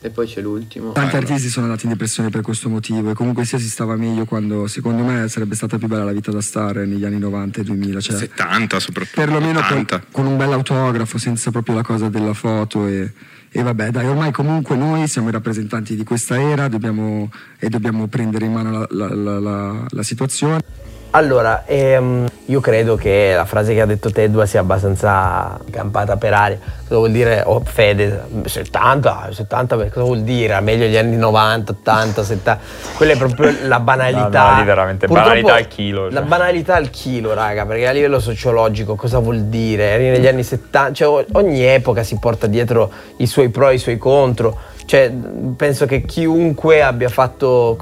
E 0.00 0.10
poi 0.10 0.28
c'è 0.28 0.40
l'ultimo. 0.40 0.92
Tanti 0.92 1.16
artisti 1.16 1.48
sono 1.48 1.66
andati 1.66 1.86
in 1.86 1.90
depressione 1.92 2.30
per 2.30 2.40
questo 2.42 2.68
motivo 2.68 3.10
e 3.10 3.14
comunque 3.14 3.44
sia 3.44 3.58
si 3.58 3.68
stava 3.68 3.96
meglio 3.96 4.24
quando 4.26 4.68
secondo 4.68 5.02
me 5.02 5.26
sarebbe 5.28 5.56
stata 5.56 5.76
più 5.76 5.88
bella 5.88 6.04
la 6.04 6.12
vita 6.12 6.30
da 6.30 6.40
star 6.40 6.76
negli 6.86 7.04
anni 7.04 7.18
90 7.18 7.60
e 7.60 7.64
2000. 7.64 8.00
Cioè, 8.00 8.16
70 8.16 8.78
soprattutto. 8.78 9.20
perlomeno 9.20 9.54
con, 9.60 9.78
80. 9.78 10.04
con 10.12 10.26
un 10.26 10.36
bel 10.36 10.52
autografo, 10.52 11.18
senza 11.18 11.50
proprio 11.50 11.74
la 11.74 11.82
cosa 11.82 12.08
della 12.08 12.32
foto 12.32 12.86
e, 12.86 13.12
e 13.50 13.62
vabbè 13.62 13.90
dai, 13.90 14.06
ormai 14.06 14.30
comunque 14.30 14.76
noi 14.76 15.08
siamo 15.08 15.30
i 15.30 15.32
rappresentanti 15.32 15.96
di 15.96 16.04
questa 16.04 16.40
era 16.40 16.68
dobbiamo, 16.68 17.28
e 17.58 17.68
dobbiamo 17.68 18.06
prendere 18.06 18.44
in 18.44 18.52
mano 18.52 18.70
la, 18.70 18.86
la- 18.90 19.14
la- 19.14 19.38
la- 19.40 19.86
la 19.88 20.02
situazione. 20.04 20.62
Allora, 21.10 21.64
ehm, 21.64 22.28
io 22.46 22.60
credo 22.60 22.94
che 22.96 23.32
la 23.34 23.46
frase 23.46 23.72
che 23.72 23.80
ha 23.80 23.86
detto 23.86 24.10
Tedua 24.10 24.44
sia 24.44 24.60
abbastanza 24.60 25.58
campata 25.70 26.16
per 26.18 26.34
aria. 26.34 26.58
Cosa 26.86 26.96
vuol 26.96 27.10
dire? 27.10 27.42
Oh, 27.46 27.62
Fede, 27.64 28.24
70, 28.44 29.28
70, 29.32 29.76
beh, 29.76 29.88
cosa 29.88 30.04
vuol 30.04 30.20
dire? 30.20 30.60
Meglio 30.60 30.86
gli 30.86 30.96
anni 30.96 31.16
90, 31.16 31.72
80, 31.72 32.22
70. 32.24 32.62
Quella 32.94 33.12
è 33.12 33.16
proprio 33.16 33.54
la 33.62 33.80
banalità. 33.80 34.26
No, 34.48 34.58
no, 34.58 34.64
veramente 34.64 35.06
Purtroppo 35.06 35.28
banalità 35.28 35.54
al 35.54 35.68
chilo, 35.68 36.04
La 36.08 36.20
cioè. 36.20 36.22
banalità 36.22 36.74
al 36.76 36.90
chilo, 36.90 37.34
raga, 37.34 37.66
perché 37.66 37.86
a 37.86 37.92
livello 37.92 38.20
sociologico 38.20 38.94
cosa 38.94 39.18
vuol 39.18 39.44
dire? 39.44 39.84
Eri 39.90 40.10
negli 40.10 40.26
anni 40.26 40.42
70, 40.42 40.92
cioè 40.92 41.24
ogni 41.32 41.64
epoca 41.64 42.02
si 42.02 42.18
porta 42.18 42.46
dietro 42.46 42.90
i 43.16 43.26
suoi 43.26 43.48
pro 43.48 43.70
e 43.70 43.74
i 43.74 43.78
suoi 43.78 43.98
contro. 43.98 44.56
Cioè, 44.84 45.12
penso 45.56 45.86
che 45.86 46.02
chiunque 46.02 46.82
abbia 46.82 47.08
fatto, 47.08 47.76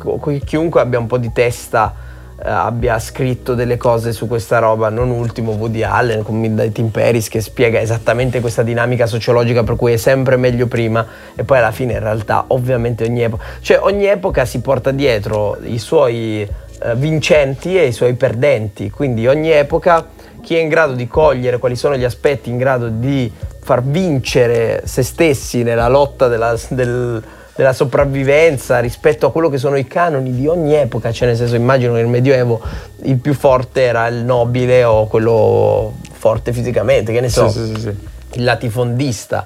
chiunque 0.44 0.80
abbia 0.80 0.98
un 0.98 1.06
po' 1.06 1.18
di 1.18 1.32
testa 1.32 2.04
abbia 2.42 2.98
scritto 2.98 3.54
delle 3.54 3.76
cose 3.76 4.12
su 4.12 4.26
questa 4.26 4.58
roba, 4.58 4.88
non 4.90 5.10
ultimo 5.10 5.52
Woody 5.52 5.82
Allen 5.82 6.22
con 6.22 6.38
Midnight 6.38 6.76
in 6.78 6.90
Paris 6.90 7.28
che 7.28 7.40
spiega 7.40 7.80
esattamente 7.80 8.40
questa 8.40 8.62
dinamica 8.62 9.06
sociologica 9.06 9.62
per 9.62 9.76
cui 9.76 9.92
è 9.92 9.96
sempre 9.96 10.36
meglio 10.36 10.66
prima 10.66 11.06
e 11.34 11.44
poi 11.44 11.58
alla 11.58 11.70
fine 11.70 11.94
in 11.94 12.00
realtà 12.00 12.44
ovviamente 12.48 13.04
ogni 13.04 13.22
epoca, 13.22 13.44
cioè 13.60 13.78
ogni 13.80 14.04
epoca 14.04 14.44
si 14.44 14.60
porta 14.60 14.90
dietro 14.90 15.56
i 15.62 15.78
suoi 15.78 16.42
eh, 16.42 16.94
vincenti 16.96 17.78
e 17.78 17.86
i 17.86 17.92
suoi 17.92 18.14
perdenti, 18.14 18.90
quindi 18.90 19.26
ogni 19.26 19.50
epoca 19.50 20.06
chi 20.42 20.56
è 20.56 20.60
in 20.60 20.68
grado 20.68 20.92
di 20.92 21.08
cogliere 21.08 21.58
quali 21.58 21.74
sono 21.74 21.96
gli 21.96 22.04
aspetti 22.04 22.50
in 22.50 22.58
grado 22.58 22.88
di 22.88 23.32
far 23.60 23.82
vincere 23.82 24.82
se 24.84 25.02
stessi 25.02 25.62
nella 25.62 25.88
lotta 25.88 26.28
della, 26.28 26.56
del- 26.68 27.22
della 27.56 27.72
sopravvivenza 27.72 28.78
rispetto 28.80 29.26
a 29.26 29.32
quello 29.32 29.48
che 29.48 29.58
sono 29.58 29.76
i 29.76 29.86
canoni 29.86 30.34
di 30.34 30.46
ogni 30.46 30.74
epoca, 30.74 31.10
cioè 31.10 31.28
nel 31.28 31.36
senso 31.36 31.56
immagino 31.56 31.94
che 31.94 32.00
nel 32.00 32.08
Medioevo 32.08 32.60
il 33.04 33.16
più 33.16 33.34
forte 33.34 33.82
era 33.82 34.06
il 34.06 34.16
nobile 34.24 34.84
o 34.84 35.06
quello 35.06 35.94
forte 36.12 36.52
fisicamente, 36.52 37.12
che 37.12 37.20
ne 37.20 37.28
so, 37.28 37.48
Sì, 37.48 37.66
sì, 37.74 37.80
sì, 37.80 37.88
il 38.34 38.44
latifondista. 38.44 39.44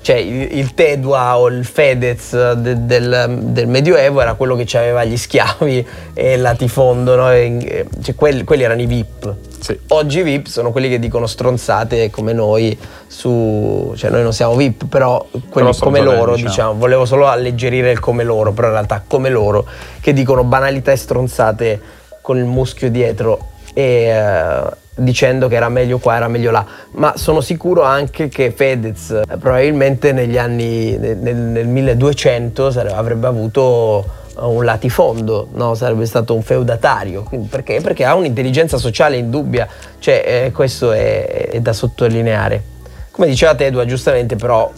Cioè 0.00 0.16
il, 0.16 0.58
il 0.58 0.74
Tedua 0.74 1.38
o 1.38 1.46
il 1.46 1.64
Fedez 1.64 2.54
de- 2.54 2.86
del, 2.86 3.38
del 3.40 3.68
Medioevo 3.68 4.20
era 4.20 4.34
quello 4.34 4.56
che 4.56 4.76
aveva 4.76 5.04
gli 5.04 5.16
schiavi 5.16 5.86
e 6.12 6.32
il 6.32 6.40
latifondo, 6.40 7.14
no? 7.14 7.30
E- 7.30 7.86
cioè, 8.02 8.14
quelli, 8.16 8.42
quelli 8.42 8.64
erano 8.64 8.80
i 8.82 8.86
VIP. 8.86 9.34
Sì. 9.62 9.78
Oggi 9.88 10.22
VIP 10.22 10.46
sono 10.48 10.72
quelli 10.72 10.88
che 10.88 10.98
dicono 10.98 11.26
stronzate 11.28 12.10
come 12.10 12.32
noi 12.32 12.76
su... 13.06 13.92
cioè 13.96 14.10
noi 14.10 14.22
non 14.24 14.32
siamo 14.32 14.56
VIP, 14.56 14.86
però 14.86 15.24
quelli 15.30 15.70
Però 15.70 15.78
come 15.78 16.00
loro, 16.00 16.32
diciamo. 16.34 16.48
diciamo. 16.50 16.74
volevo 16.74 17.04
solo 17.04 17.28
alleggerire 17.28 17.92
il 17.92 18.00
come 18.00 18.24
loro, 18.24 18.50
però 18.50 18.66
in 18.66 18.72
realtà 18.72 19.04
come 19.06 19.28
loro, 19.30 19.64
che 20.00 20.12
dicono 20.12 20.42
banalità 20.42 20.90
e 20.90 20.96
stronzate 20.96 21.80
con 22.20 22.38
il 22.38 22.44
muschio 22.44 22.90
dietro 22.90 23.50
e 23.72 23.82
eh, 24.08 24.62
dicendo 24.96 25.46
che 25.46 25.54
era 25.54 25.68
meglio 25.68 25.98
qua, 25.98 26.16
era 26.16 26.26
meglio 26.26 26.50
là. 26.50 26.66
Ma 26.94 27.16
sono 27.16 27.40
sicuro 27.40 27.82
anche 27.82 28.28
che 28.28 28.50
Fedez 28.50 29.10
eh, 29.10 29.36
probabilmente 29.38 30.10
negli 30.10 30.38
anni, 30.38 30.96
nel, 30.98 31.16
nel- 31.18 31.36
nel 31.36 31.68
1200 31.68 32.70
sare- 32.72 32.92
avrebbe 32.92 33.28
avuto 33.28 34.04
un 34.36 34.64
latifondo, 34.64 35.48
no? 35.52 35.74
sarebbe 35.74 36.06
stato 36.06 36.34
un 36.34 36.42
feudatario. 36.42 37.28
Perché? 37.48 37.80
Perché 37.80 38.04
ha 38.04 38.14
un'intelligenza 38.14 38.78
sociale 38.78 39.16
indubbia, 39.16 39.66
cioè 39.98 40.22
eh, 40.24 40.52
questo 40.52 40.92
è, 40.92 41.50
è 41.50 41.60
da 41.60 41.72
sottolineare. 41.72 42.70
Come 43.10 43.26
diceva 43.26 43.54
Tedua, 43.54 43.84
giustamente 43.84 44.36
però 44.36 44.70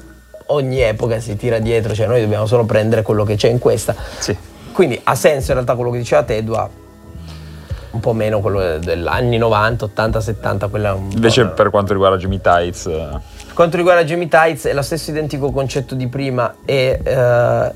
ogni 0.47 0.81
epoca 0.81 1.21
si 1.21 1.37
tira 1.37 1.59
dietro, 1.59 1.95
cioè 1.95 2.07
noi 2.07 2.21
dobbiamo 2.21 2.47
solo 2.47 2.65
prendere 2.65 3.03
quello 3.03 3.25
che 3.25 3.37
c'è 3.37 3.49
in 3.49 3.59
questa. 3.59 3.95
Sì. 4.19 4.37
Quindi 4.73 5.01
ha 5.05 5.15
senso 5.15 5.49
in 5.49 5.55
realtà 5.55 5.75
quello 5.75 5.91
che 5.91 5.99
diceva 5.99 6.25
Tedua, 6.25 6.69
un 7.91 8.01
po' 8.01 8.13
meno 8.13 8.41
quello 8.41 8.79
degli 8.79 9.07
anni 9.07 9.39
90, 9.39 9.85
80, 9.85 10.21
70, 10.21 10.67
quella 10.67 10.99
Invece 11.11 11.47
per 11.47 11.71
quanto 11.71 11.93
riguarda 11.93 12.17
Jimmy 12.17 12.41
Tights, 12.41 12.87
eh, 12.87 13.09
quanto 13.55 13.77
riguarda 13.77 14.03
Jamie 14.03 14.29
Tights 14.29 14.67
è 14.67 14.75
lo 14.75 14.83
stesso 14.83 15.13
identico 15.13 15.53
concetto 15.53 15.95
di 15.95 16.09
prima 16.09 16.57
e 16.65 17.01
eh, 17.03 17.73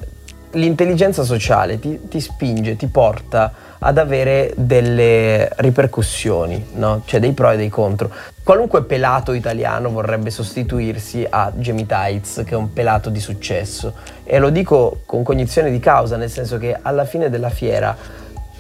l'intelligenza 0.53 1.25
sociale 1.25 1.79
ti, 1.79 2.09
ti 2.09 2.21
spinge, 2.21 2.77
ti 2.77 2.87
porta 2.87 3.53
ad 3.79 3.99
avere 3.99 4.53
delle 4.57 5.49
ripercussioni, 5.57 6.71
no? 6.75 7.03
cioè 7.05 7.21
dei 7.21 7.33
pro 7.33 7.51
e 7.51 7.57
dei 7.57 7.69
contro. 7.69 8.11
Qualunque 8.43 8.85
pelato 8.85 9.33
italiano 9.33 9.91
vorrebbe 9.91 10.31
sostituirsi 10.31 11.27
a 11.29 11.53
Jamie 11.55 11.87
Tights, 11.87 12.43
che 12.45 12.55
è 12.55 12.57
un 12.57 12.73
pelato 12.73 13.11
di 13.11 13.21
successo. 13.21 13.95
E 14.25 14.39
lo 14.39 14.51
dico 14.51 15.03
con 15.05 15.23
cognizione 15.23 15.71
di 15.71 15.79
causa, 15.79 16.17
nel 16.17 16.31
senso 16.31 16.59
che 16.59 16.77
alla 16.81 17.05
fine 17.05 17.29
della 17.29 17.51
fiera 17.51 17.97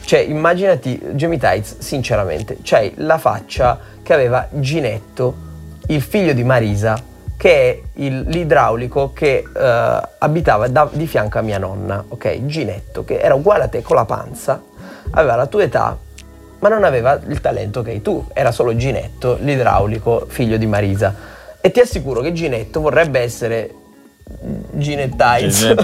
cioè, 0.08 0.20
immaginati 0.20 0.98
Jamie 1.12 1.38
Tights, 1.38 1.80
sinceramente, 1.80 2.58
c'hai 2.62 2.92
la 2.96 3.18
faccia 3.18 3.78
che 4.02 4.14
aveva 4.14 4.48
Ginetto, 4.52 5.36
il 5.88 6.00
figlio 6.00 6.32
di 6.32 6.44
Marisa, 6.44 6.98
che 7.38 7.50
è 7.70 7.80
il- 7.94 8.24
l'idraulico 8.26 9.12
che 9.14 9.44
eh, 9.56 10.00
abitava 10.18 10.66
da- 10.68 10.90
di 10.92 11.06
fianco 11.06 11.38
a 11.38 11.40
mia 11.40 11.56
nonna, 11.58 12.04
ok? 12.06 12.44
Ginetto, 12.46 13.04
che 13.04 13.18
era 13.20 13.34
uguale 13.34 13.64
a 13.64 13.68
te 13.68 13.80
con 13.80 13.96
la 13.96 14.04
panza, 14.04 14.60
aveva 15.12 15.36
la 15.36 15.46
tua 15.46 15.62
età, 15.62 15.96
ma 16.58 16.68
non 16.68 16.82
aveva 16.82 17.18
il 17.28 17.40
talento 17.40 17.82
che 17.82 17.92
hai 17.92 18.02
tu, 18.02 18.26
era 18.34 18.50
solo 18.50 18.74
Ginetto, 18.74 19.38
l'idraulico, 19.40 20.26
figlio 20.28 20.56
di 20.56 20.66
Marisa. 20.66 21.14
E 21.60 21.70
ti 21.70 21.78
assicuro 21.80 22.20
che 22.20 22.32
Ginetto 22.32 22.80
vorrebbe 22.80 23.20
essere. 23.20 23.70
Jimmy 24.72 25.08
Tights, 25.16 25.74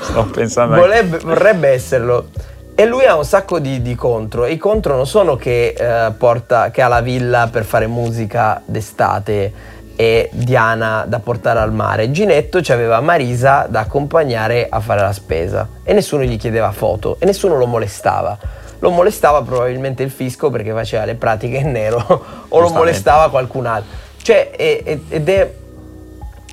sto 0.00 0.24
pensando 0.26 0.74
Vorrebbe, 0.76 1.18
vorrebbe 1.18 1.68
esserlo. 1.68 2.28
E 2.74 2.84
lui 2.86 3.04
ha 3.04 3.14
un 3.16 3.24
sacco 3.24 3.58
di, 3.58 3.80
di 3.80 3.94
contro. 3.94 4.44
E 4.44 4.52
i 4.52 4.56
contro 4.56 4.96
non 4.96 5.06
sono 5.06 5.36
che, 5.36 5.74
eh, 5.76 6.10
porta, 6.12 6.70
che 6.70 6.82
ha 6.82 6.88
la 6.88 7.00
villa 7.00 7.48
per 7.50 7.64
fare 7.64 7.86
musica 7.86 8.60
d'estate 8.64 9.52
e 10.00 10.30
Diana 10.32 11.04
da 11.06 11.18
portare 11.18 11.58
al 11.58 11.74
mare. 11.74 12.10
Ginetto 12.10 12.62
aveva 12.68 13.00
Marisa 13.00 13.66
da 13.68 13.80
accompagnare 13.80 14.66
a 14.70 14.80
fare 14.80 15.02
la 15.02 15.12
spesa. 15.12 15.68
E 15.82 15.92
nessuno 15.92 16.22
gli 16.22 16.38
chiedeva 16.38 16.72
foto 16.72 17.16
e 17.18 17.26
nessuno 17.26 17.58
lo 17.58 17.66
molestava. 17.66 18.38
Lo 18.78 18.88
molestava 18.88 19.42
probabilmente 19.42 20.02
il 20.02 20.10
fisco 20.10 20.48
perché 20.48 20.72
faceva 20.72 21.04
le 21.04 21.16
pratiche 21.16 21.58
in 21.58 21.72
nero 21.72 21.98
o 22.48 22.60
lo 22.60 22.70
molestava 22.70 23.28
qualcun 23.28 23.66
altro. 23.66 23.90
Cioè, 24.22 24.52
è- 24.52 24.82
è- 24.84 24.98
ed 25.10 25.28
è 25.28 25.52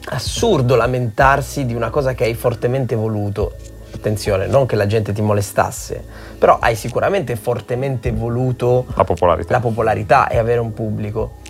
assurdo 0.09 0.75
lamentarsi 0.75 1.65
di 1.65 1.73
una 1.73 1.89
cosa 1.89 2.13
che 2.13 2.25
hai 2.25 2.33
fortemente 2.33 2.95
voluto. 2.95 3.53
Attenzione, 3.95 4.47
non 4.47 4.65
che 4.65 4.75
la 4.75 4.87
gente 4.87 5.13
ti 5.13 5.21
molestasse, 5.21 6.03
però 6.37 6.57
hai 6.59 6.75
sicuramente 6.75 7.37
fortemente 7.37 8.11
voluto 8.11 8.85
la 8.93 9.05
popolarità. 9.05 9.53
la 9.53 9.59
popolarità 9.61 10.27
e 10.27 10.37
avere 10.37 10.59
un 10.59 10.73
pubblico. 10.73 11.45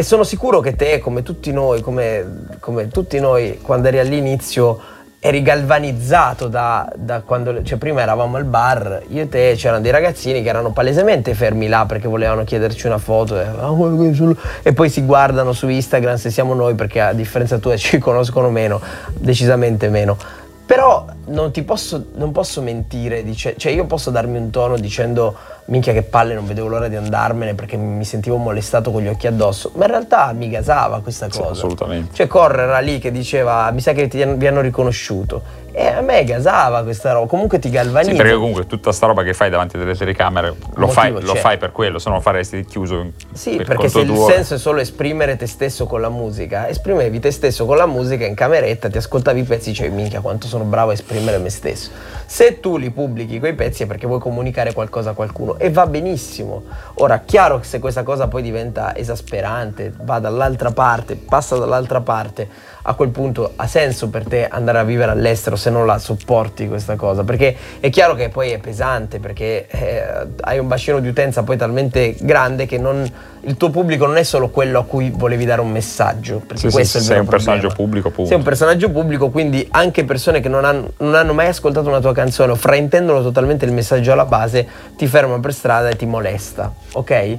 E 0.00 0.02
sono 0.02 0.24
sicuro 0.24 0.60
che 0.60 0.76
te, 0.76 0.98
come 0.98 1.22
tutti 1.22 1.52
noi, 1.52 1.82
come, 1.82 2.46
come 2.58 2.88
tutti 2.88 3.20
noi 3.20 3.58
quando 3.60 3.88
eri 3.88 3.98
all'inizio, 3.98 4.80
eri 5.18 5.42
galvanizzato 5.42 6.48
da, 6.48 6.90
da 6.96 7.20
quando, 7.20 7.62
cioè 7.62 7.76
prima 7.76 8.00
eravamo 8.00 8.38
al 8.38 8.44
bar, 8.44 9.02
io 9.08 9.24
e 9.24 9.28
te 9.28 9.52
c'erano 9.58 9.82
dei 9.82 9.90
ragazzini 9.90 10.42
che 10.42 10.48
erano 10.48 10.72
palesemente 10.72 11.34
fermi 11.34 11.68
là 11.68 11.84
perché 11.86 12.08
volevano 12.08 12.44
chiederci 12.44 12.86
una 12.86 12.96
foto 12.96 13.38
e, 13.38 13.44
"Ah, 13.44 13.68
guarda 13.68 14.02
che 14.04 14.14
sono-" 14.14 14.36
e 14.62 14.72
poi 14.72 14.88
si 14.88 15.02
guardano 15.02 15.52
su 15.52 15.68
Instagram 15.68 16.16
se 16.16 16.30
siamo 16.30 16.54
noi 16.54 16.74
perché 16.74 17.02
a 17.02 17.12
differenza 17.12 17.58
tua 17.58 17.76
ci 17.76 17.98
conoscono 17.98 18.48
meno, 18.48 18.80
decisamente 19.12 19.90
meno. 19.90 20.16
Però 20.64 21.04
non 21.26 21.50
ti 21.50 21.62
posso, 21.62 22.06
non 22.14 22.32
posso 22.32 22.62
mentire, 22.62 23.22
dice- 23.22 23.54
cioè 23.58 23.70
io 23.72 23.84
posso 23.84 24.10
darmi 24.10 24.38
un 24.38 24.48
tono 24.48 24.78
dicendo 24.78 25.36
minchia 25.70 25.92
che 25.92 26.02
palle 26.02 26.34
non 26.34 26.46
vedevo 26.46 26.66
l'ora 26.66 26.88
di 26.88 26.96
andarmene 26.96 27.54
perché 27.54 27.76
mi 27.76 28.04
sentivo 28.04 28.36
molestato 28.36 28.90
con 28.90 29.02
gli 29.02 29.08
occhi 29.08 29.26
addosso, 29.28 29.70
ma 29.76 29.84
in 29.84 29.90
realtà 29.90 30.32
mi 30.32 30.50
gasava 30.50 31.00
questa 31.00 31.30
Sì, 31.30 31.38
cosa. 31.38 31.50
assolutamente. 31.52 32.14
Cioè 32.14 32.26
Corre 32.26 32.62
era 32.62 32.80
lì 32.80 32.98
che 32.98 33.10
diceva 33.12 33.70
mi 33.70 33.80
sa 33.80 33.92
che 33.92 34.08
ti 34.08 34.24
vi 34.24 34.46
hanno 34.46 34.60
riconosciuto 34.60 35.58
e 35.72 35.86
a 35.86 36.00
me 36.00 36.24
gasava 36.24 36.82
questa 36.82 37.12
roba, 37.12 37.28
comunque 37.28 37.60
ti 37.60 37.70
galvanizza. 37.70 38.10
Sì, 38.10 38.16
perché 38.16 38.34
comunque 38.34 38.66
tutta 38.66 38.90
sta 38.90 39.06
roba 39.06 39.22
che 39.22 39.32
fai 39.32 39.50
davanti 39.50 39.76
alle 39.76 39.94
telecamere 39.94 40.52
lo, 40.74 40.88
fai, 40.88 41.12
lo 41.12 41.34
fai 41.36 41.58
per 41.58 41.70
quello, 41.70 42.00
se 42.00 42.08
no 42.08 42.16
lo 42.16 42.20
faresti 42.20 42.64
chiuso 42.64 43.12
Sì, 43.32 43.54
per 43.54 43.66
perché 43.66 43.88
se 43.88 43.98
conto 43.98 44.12
il 44.12 44.18
tuo. 44.18 44.28
senso 44.28 44.54
è 44.54 44.58
solo 44.58 44.80
esprimere 44.80 45.36
te 45.36 45.46
stesso 45.46 45.86
con 45.86 46.00
la 46.00 46.08
musica, 46.08 46.68
esprimevi 46.68 47.20
te 47.20 47.30
stesso 47.30 47.64
con 47.66 47.76
la 47.76 47.86
musica 47.86 48.26
in 48.26 48.34
cameretta, 48.34 48.88
ti 48.90 48.98
ascoltavi 48.98 49.38
i 49.38 49.44
pezzi 49.44 49.68
e 49.68 49.72
dicevi 49.72 49.94
minchia 49.94 50.20
quanto 50.20 50.48
sono 50.48 50.64
bravo 50.64 50.90
a 50.90 50.94
esprimere 50.94 51.38
me 51.38 51.50
stesso. 51.50 51.90
Se 52.32 52.60
tu 52.60 52.76
li 52.76 52.90
pubblichi 52.92 53.40
quei 53.40 53.54
pezzi 53.54 53.82
è 53.82 53.86
perché 53.86 54.06
vuoi 54.06 54.20
comunicare 54.20 54.72
qualcosa 54.72 55.10
a 55.10 55.14
qualcuno 55.14 55.58
e 55.58 55.68
va 55.68 55.88
benissimo. 55.88 56.62
Ora, 56.94 57.18
chiaro 57.24 57.58
che 57.58 57.64
se 57.64 57.80
questa 57.80 58.04
cosa 58.04 58.28
poi 58.28 58.40
diventa 58.40 58.94
esasperante, 58.94 59.92
va 60.02 60.20
dall'altra 60.20 60.70
parte, 60.70 61.16
passa 61.16 61.56
dall'altra 61.56 62.00
parte, 62.02 62.48
a 62.82 62.94
quel 62.94 63.10
punto 63.10 63.52
ha 63.56 63.66
senso 63.66 64.08
per 64.08 64.24
te 64.24 64.48
andare 64.48 64.78
a 64.78 64.84
vivere 64.84 65.10
all'estero 65.10 65.56
se 65.56 65.70
non 65.70 65.86
la 65.86 65.98
sopporti 65.98 66.66
questa 66.68 66.96
cosa, 66.96 67.24
perché 67.24 67.54
è 67.80 67.90
chiaro 67.90 68.14
che 68.14 68.28
poi 68.28 68.50
è 68.50 68.58
pesante, 68.58 69.18
perché 69.18 69.66
eh, 69.68 70.02
hai 70.40 70.58
un 70.58 70.66
bacino 70.68 70.98
di 71.00 71.08
utenza 71.08 71.42
poi 71.42 71.56
talmente 71.56 72.14
grande 72.20 72.66
che 72.66 72.78
non- 72.78 73.10
il 73.44 73.56
tuo 73.56 73.70
pubblico 73.70 74.04
non 74.06 74.18
è 74.18 74.22
solo 74.22 74.50
quello 74.50 74.80
a 74.80 74.84
cui 74.84 75.10
volevi 75.14 75.46
dare 75.46 75.60
un 75.62 75.70
messaggio, 75.70 76.38
perché 76.40 76.56
Sì, 76.62 76.68
sì, 76.68 76.72
questo 76.74 76.98
è 76.98 77.00
il 77.00 77.06
sei 77.06 77.18
un 77.20 77.26
personaggio 77.26 77.66
problema. 77.68 77.74
pubblico, 77.84 78.10
punto. 78.10 78.28
Sei 78.28 78.36
un 78.38 78.44
personaggio 78.44 78.90
pubblico, 78.90 79.30
quindi 79.30 79.66
anche 79.70 80.04
persone 80.04 80.40
che 80.40 80.48
non 80.50 80.64
hanno, 80.66 80.92
non 80.98 81.14
hanno 81.14 81.32
mai 81.32 81.46
ascoltato 81.48 81.88
una 81.88 82.00
tua 82.00 82.12
canzone 82.12 82.52
o 82.52 82.54
fraintendono 82.54 83.22
totalmente 83.22 83.64
il 83.64 83.72
messaggio 83.72 84.12
alla 84.12 84.26
base, 84.26 84.66
ti 84.96 85.06
fermano 85.06 85.40
per 85.40 85.54
strada 85.54 85.88
e 85.88 85.96
ti 85.96 86.04
molesta, 86.04 86.70
ok? 86.92 87.38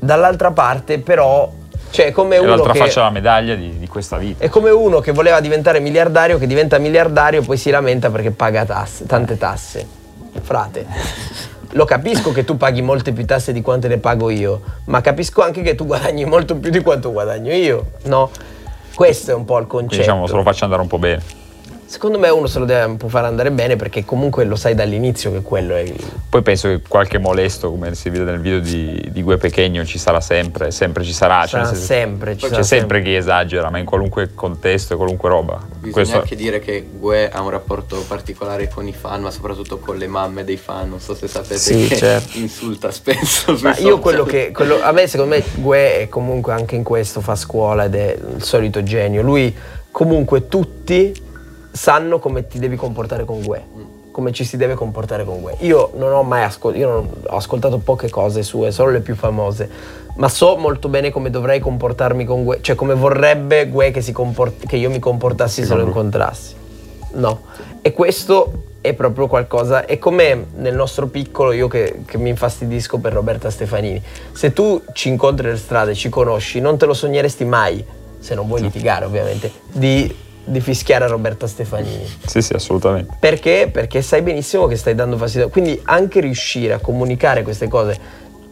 Dall'altra 0.00 0.52
parte 0.52 1.00
però, 1.00 1.50
cioè 1.90 2.06
è 2.06 2.10
come 2.12 2.38
uno 2.38 2.50
l'altra 2.50 2.72
che... 2.72 2.78
faccia 2.78 3.00
della 3.00 3.10
medaglia 3.10 3.54
di, 3.54 3.78
di 3.78 3.86
questa 3.88 4.16
vita. 4.16 4.44
È 4.44 4.48
come 4.48 4.70
uno 4.70 5.00
che 5.00 5.12
voleva 5.12 5.40
diventare 5.40 5.80
miliardario, 5.80 6.38
che 6.38 6.46
diventa 6.46 6.78
miliardario, 6.78 7.42
poi 7.42 7.56
si 7.56 7.70
lamenta 7.70 8.10
perché 8.10 8.30
paga 8.30 8.64
tasse, 8.64 9.06
tante 9.06 9.36
tasse. 9.36 9.86
Frate, 10.40 10.86
lo 11.70 11.84
capisco 11.84 12.32
che 12.32 12.44
tu 12.44 12.56
paghi 12.56 12.82
molte 12.82 13.12
più 13.12 13.24
tasse 13.24 13.52
di 13.52 13.60
quante 13.60 13.88
ne 13.88 13.98
pago 13.98 14.30
io, 14.30 14.60
ma 14.84 15.00
capisco 15.00 15.42
anche 15.42 15.62
che 15.62 15.74
tu 15.74 15.86
guadagni 15.86 16.24
molto 16.24 16.56
più 16.56 16.70
di 16.70 16.80
quanto 16.80 17.10
guadagno 17.10 17.52
io, 17.52 17.92
no? 18.04 18.30
Questo 18.94 19.30
è 19.30 19.34
un 19.34 19.44
po' 19.44 19.58
il 19.58 19.66
Quindi 19.66 19.96
concetto. 19.96 20.02
diciamo, 20.02 20.26
se 20.26 20.34
lo 20.34 20.42
faccio 20.42 20.64
andare 20.64 20.82
un 20.82 20.88
po' 20.88 20.98
bene. 20.98 21.22
Secondo 21.90 22.18
me 22.18 22.28
uno 22.28 22.46
se 22.48 22.58
lo 22.58 22.66
deve 22.66 22.84
un 22.84 22.98
po' 22.98 23.08
fare 23.08 23.26
andare 23.28 23.50
bene 23.50 23.76
perché 23.76 24.04
comunque 24.04 24.44
lo 24.44 24.56
sai 24.56 24.74
dall'inizio 24.74 25.32
che 25.32 25.40
quello 25.40 25.74
è 25.74 25.80
il... 25.80 25.94
Poi 26.28 26.42
penso 26.42 26.68
che 26.68 26.82
qualche 26.86 27.16
molesto, 27.16 27.70
come 27.70 27.94
si 27.94 28.10
vede 28.10 28.24
nel 28.24 28.40
video 28.40 28.60
di, 28.60 29.08
di 29.10 29.22
Gue 29.22 29.38
Pechegno, 29.38 29.86
ci 29.86 29.96
sarà 29.96 30.20
sempre, 30.20 30.70
sempre 30.70 31.02
ci 31.02 31.14
sarà. 31.14 31.46
cioè, 31.46 31.60
Sarà 31.62 31.64
senso- 31.64 31.84
sempre, 31.86 32.36
ci 32.36 32.42
C'è 32.42 32.48
sarà 32.50 32.62
sempre 32.62 33.02
chi 33.02 33.14
esagera, 33.14 33.70
ma 33.70 33.78
in 33.78 33.86
qualunque 33.86 34.34
contesto 34.34 34.92
e 34.92 34.96
qualunque 34.98 35.30
roba. 35.30 35.58
Bisogna 35.66 35.92
Questo- 35.92 36.18
anche 36.18 36.36
dire 36.36 36.58
che 36.60 36.86
Gue 36.92 37.30
ha 37.30 37.40
un 37.40 37.48
rapporto 37.48 38.04
particolare 38.06 38.68
con 38.68 38.86
i 38.86 38.92
fan, 38.92 39.22
ma 39.22 39.30
soprattutto 39.30 39.78
con 39.78 39.96
le 39.96 40.08
mamme 40.08 40.44
dei 40.44 40.58
fan. 40.58 40.90
Non 40.90 41.00
so 41.00 41.14
se 41.14 41.26
sapete 41.26 41.56
Sì, 41.56 41.86
che 41.86 41.96
certo. 41.96 42.36
insulta 42.38 42.90
spesso. 42.90 43.52
Ma 43.62 43.70
io 43.70 43.74
social. 43.76 43.98
quello 44.00 44.24
che. 44.24 44.50
quello- 44.52 44.82
a 44.82 44.92
me, 44.92 45.06
secondo 45.06 45.34
me, 45.36 45.42
Gue 45.54 46.00
è 46.00 46.08
comunque 46.10 46.52
anche 46.52 46.74
in 46.76 46.82
questo 46.82 47.22
fa 47.22 47.34
scuola 47.34 47.84
ed 47.86 47.94
è 47.94 48.14
il 48.36 48.42
solito 48.42 48.82
genio. 48.82 49.22
Lui, 49.22 49.56
comunque, 49.90 50.48
tutti 50.48 51.24
sanno 51.78 52.18
come 52.18 52.48
ti 52.48 52.58
devi 52.58 52.74
comportare 52.74 53.24
con 53.24 53.40
Gue. 53.40 53.62
Come 54.10 54.32
ci 54.32 54.44
si 54.44 54.56
deve 54.56 54.74
comportare 54.74 55.24
con 55.24 55.40
Gue. 55.40 55.54
Io 55.60 55.92
non 55.94 56.12
ho 56.12 56.24
mai 56.24 56.42
ascoltato. 56.42 56.82
Io 56.82 57.08
ho 57.24 57.36
ascoltato 57.36 57.78
poche 57.78 58.10
cose 58.10 58.42
sue, 58.42 58.72
solo 58.72 58.90
le 58.90 59.00
più 59.00 59.14
famose. 59.14 59.70
Ma 60.16 60.28
so 60.28 60.56
molto 60.56 60.88
bene 60.88 61.10
come 61.10 61.30
dovrei 61.30 61.60
comportarmi 61.60 62.24
con 62.24 62.42
Gue. 62.42 62.58
Cioè, 62.60 62.74
come 62.74 62.94
vorrebbe 62.94 63.68
Gue 63.68 63.92
che, 63.92 64.00
si 64.00 64.10
comport- 64.10 64.66
che 64.66 64.76
io 64.76 64.90
mi 64.90 64.98
comportassi 64.98 65.64
se 65.64 65.74
lo 65.76 65.82
incontrassi. 65.82 66.56
No. 67.12 67.42
E 67.80 67.92
questo 67.92 68.64
è 68.80 68.92
proprio 68.92 69.28
qualcosa. 69.28 69.86
È 69.86 69.98
come 69.98 70.46
nel 70.56 70.74
nostro 70.74 71.06
piccolo, 71.06 71.52
io 71.52 71.68
che, 71.68 72.00
che 72.04 72.18
mi 72.18 72.30
infastidisco 72.30 72.98
per 72.98 73.12
Roberta 73.12 73.50
Stefanini. 73.50 74.02
Se 74.32 74.52
tu 74.52 74.82
ci 74.94 75.08
incontri 75.08 75.46
per 75.46 75.58
strada 75.58 75.92
e 75.92 75.94
ci 75.94 76.08
conosci, 76.08 76.60
non 76.60 76.76
te 76.76 76.86
lo 76.86 76.94
sogneresti 76.94 77.44
mai, 77.44 77.84
se 78.18 78.34
non 78.34 78.48
vuoi 78.48 78.62
litigare 78.62 79.04
ovviamente, 79.04 79.52
di, 79.70 80.26
di 80.48 80.60
fischiare 80.60 81.04
a 81.04 81.08
Roberta 81.08 81.46
Stefanini. 81.46 82.06
Sì, 82.26 82.42
sì, 82.42 82.54
assolutamente. 82.54 83.16
Perché? 83.18 83.68
Perché 83.72 84.02
sai 84.02 84.22
benissimo 84.22 84.66
che 84.66 84.76
stai 84.76 84.94
dando 84.94 85.16
fastidio. 85.16 85.48
Quindi 85.48 85.80
anche 85.84 86.20
riuscire 86.20 86.72
a 86.72 86.78
comunicare 86.78 87.42
queste 87.42 87.68
cose, 87.68 87.98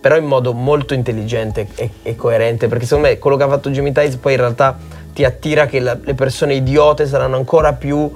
però 0.01 0.17
in 0.17 0.25
modo 0.25 0.53
molto 0.53 0.95
intelligente 0.95 1.67
e, 1.75 1.91
e 2.03 2.17
coerente, 2.17 2.69
perché 2.69 2.85
secondo 2.85 3.09
me 3.09 3.19
quello 3.19 3.37
che 3.37 3.43
ha 3.43 3.49
fatto 3.49 3.71
Jimmy 3.71 3.93
Tice 3.93 4.19
poi 4.19 4.33
in 4.35 4.39
realtà 4.39 4.79
ti 5.13 5.25
attira 5.25 5.67
che 5.67 5.81
la- 5.81 5.99
le 6.01 6.15
persone 6.15 6.55
idiote 6.55 7.07
saranno 7.07 7.37
ancora 7.37 7.73
più 7.73 8.13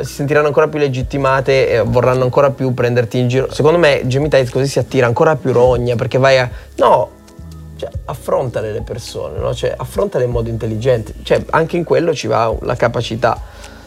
si 0.00 0.12
sentiranno 0.12 0.46
ancora 0.46 0.68
più 0.68 0.78
legittimate 0.78 1.70
e 1.70 1.80
vorranno 1.80 2.22
ancora 2.22 2.50
più 2.50 2.72
prenderti 2.72 3.18
in 3.18 3.26
giro. 3.26 3.52
Secondo 3.52 3.78
me 3.78 4.02
Jamie 4.06 4.28
Tice 4.28 4.50
così 4.52 4.68
si 4.68 4.78
attira 4.78 5.06
ancora 5.06 5.34
più 5.34 5.52
rogna 5.52 5.96
perché 5.96 6.18
vai 6.18 6.38
a... 6.38 6.48
No, 6.76 7.10
cioè, 7.78 7.88
affrontale 8.06 8.72
le 8.72 8.82
persone, 8.82 9.38
no? 9.38 9.54
Cioè, 9.54 9.72
affrontale 9.76 10.24
in 10.24 10.30
modo 10.30 10.48
intelligente. 10.48 11.14
Cioè, 11.22 11.44
anche 11.50 11.76
in 11.76 11.84
quello 11.84 12.12
ci 12.14 12.26
va 12.26 12.52
la 12.62 12.74
capacità. 12.74 13.40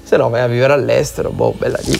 Se 0.04 0.18
no 0.18 0.30
vai 0.30 0.42
a 0.42 0.48
vivere 0.48 0.74
all'estero, 0.74 1.30
boh, 1.30 1.54
bella 1.58 1.78
lì. 1.84 2.00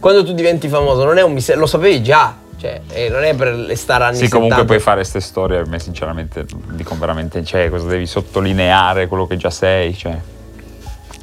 Quando 0.00 0.24
tu 0.24 0.32
diventi 0.32 0.68
famoso 0.68 1.04
non 1.04 1.18
è 1.18 1.22
un 1.22 1.32
mistero, 1.32 1.60
lo 1.60 1.66
sapevi 1.66 2.02
già. 2.02 2.36
Cioè, 2.56 2.80
e 2.92 3.08
non 3.08 3.24
è 3.24 3.34
per 3.34 3.52
le 3.54 3.74
star 3.74 4.02
anni 4.02 4.14
Sì, 4.14 4.22
70. 4.26 4.36
comunque 4.38 4.64
puoi 4.66 4.78
fare 4.78 4.98
queste 4.98 5.18
storie, 5.20 5.58
a 5.58 5.64
me 5.66 5.80
sinceramente 5.80 6.46
dico 6.70 6.96
veramente, 6.96 7.42
cioè, 7.44 7.68
cosa 7.68 7.88
devi 7.88 8.06
sottolineare 8.06 9.08
quello 9.08 9.26
che 9.26 9.36
già 9.36 9.50
sei, 9.50 9.96
cioè. 9.96 10.16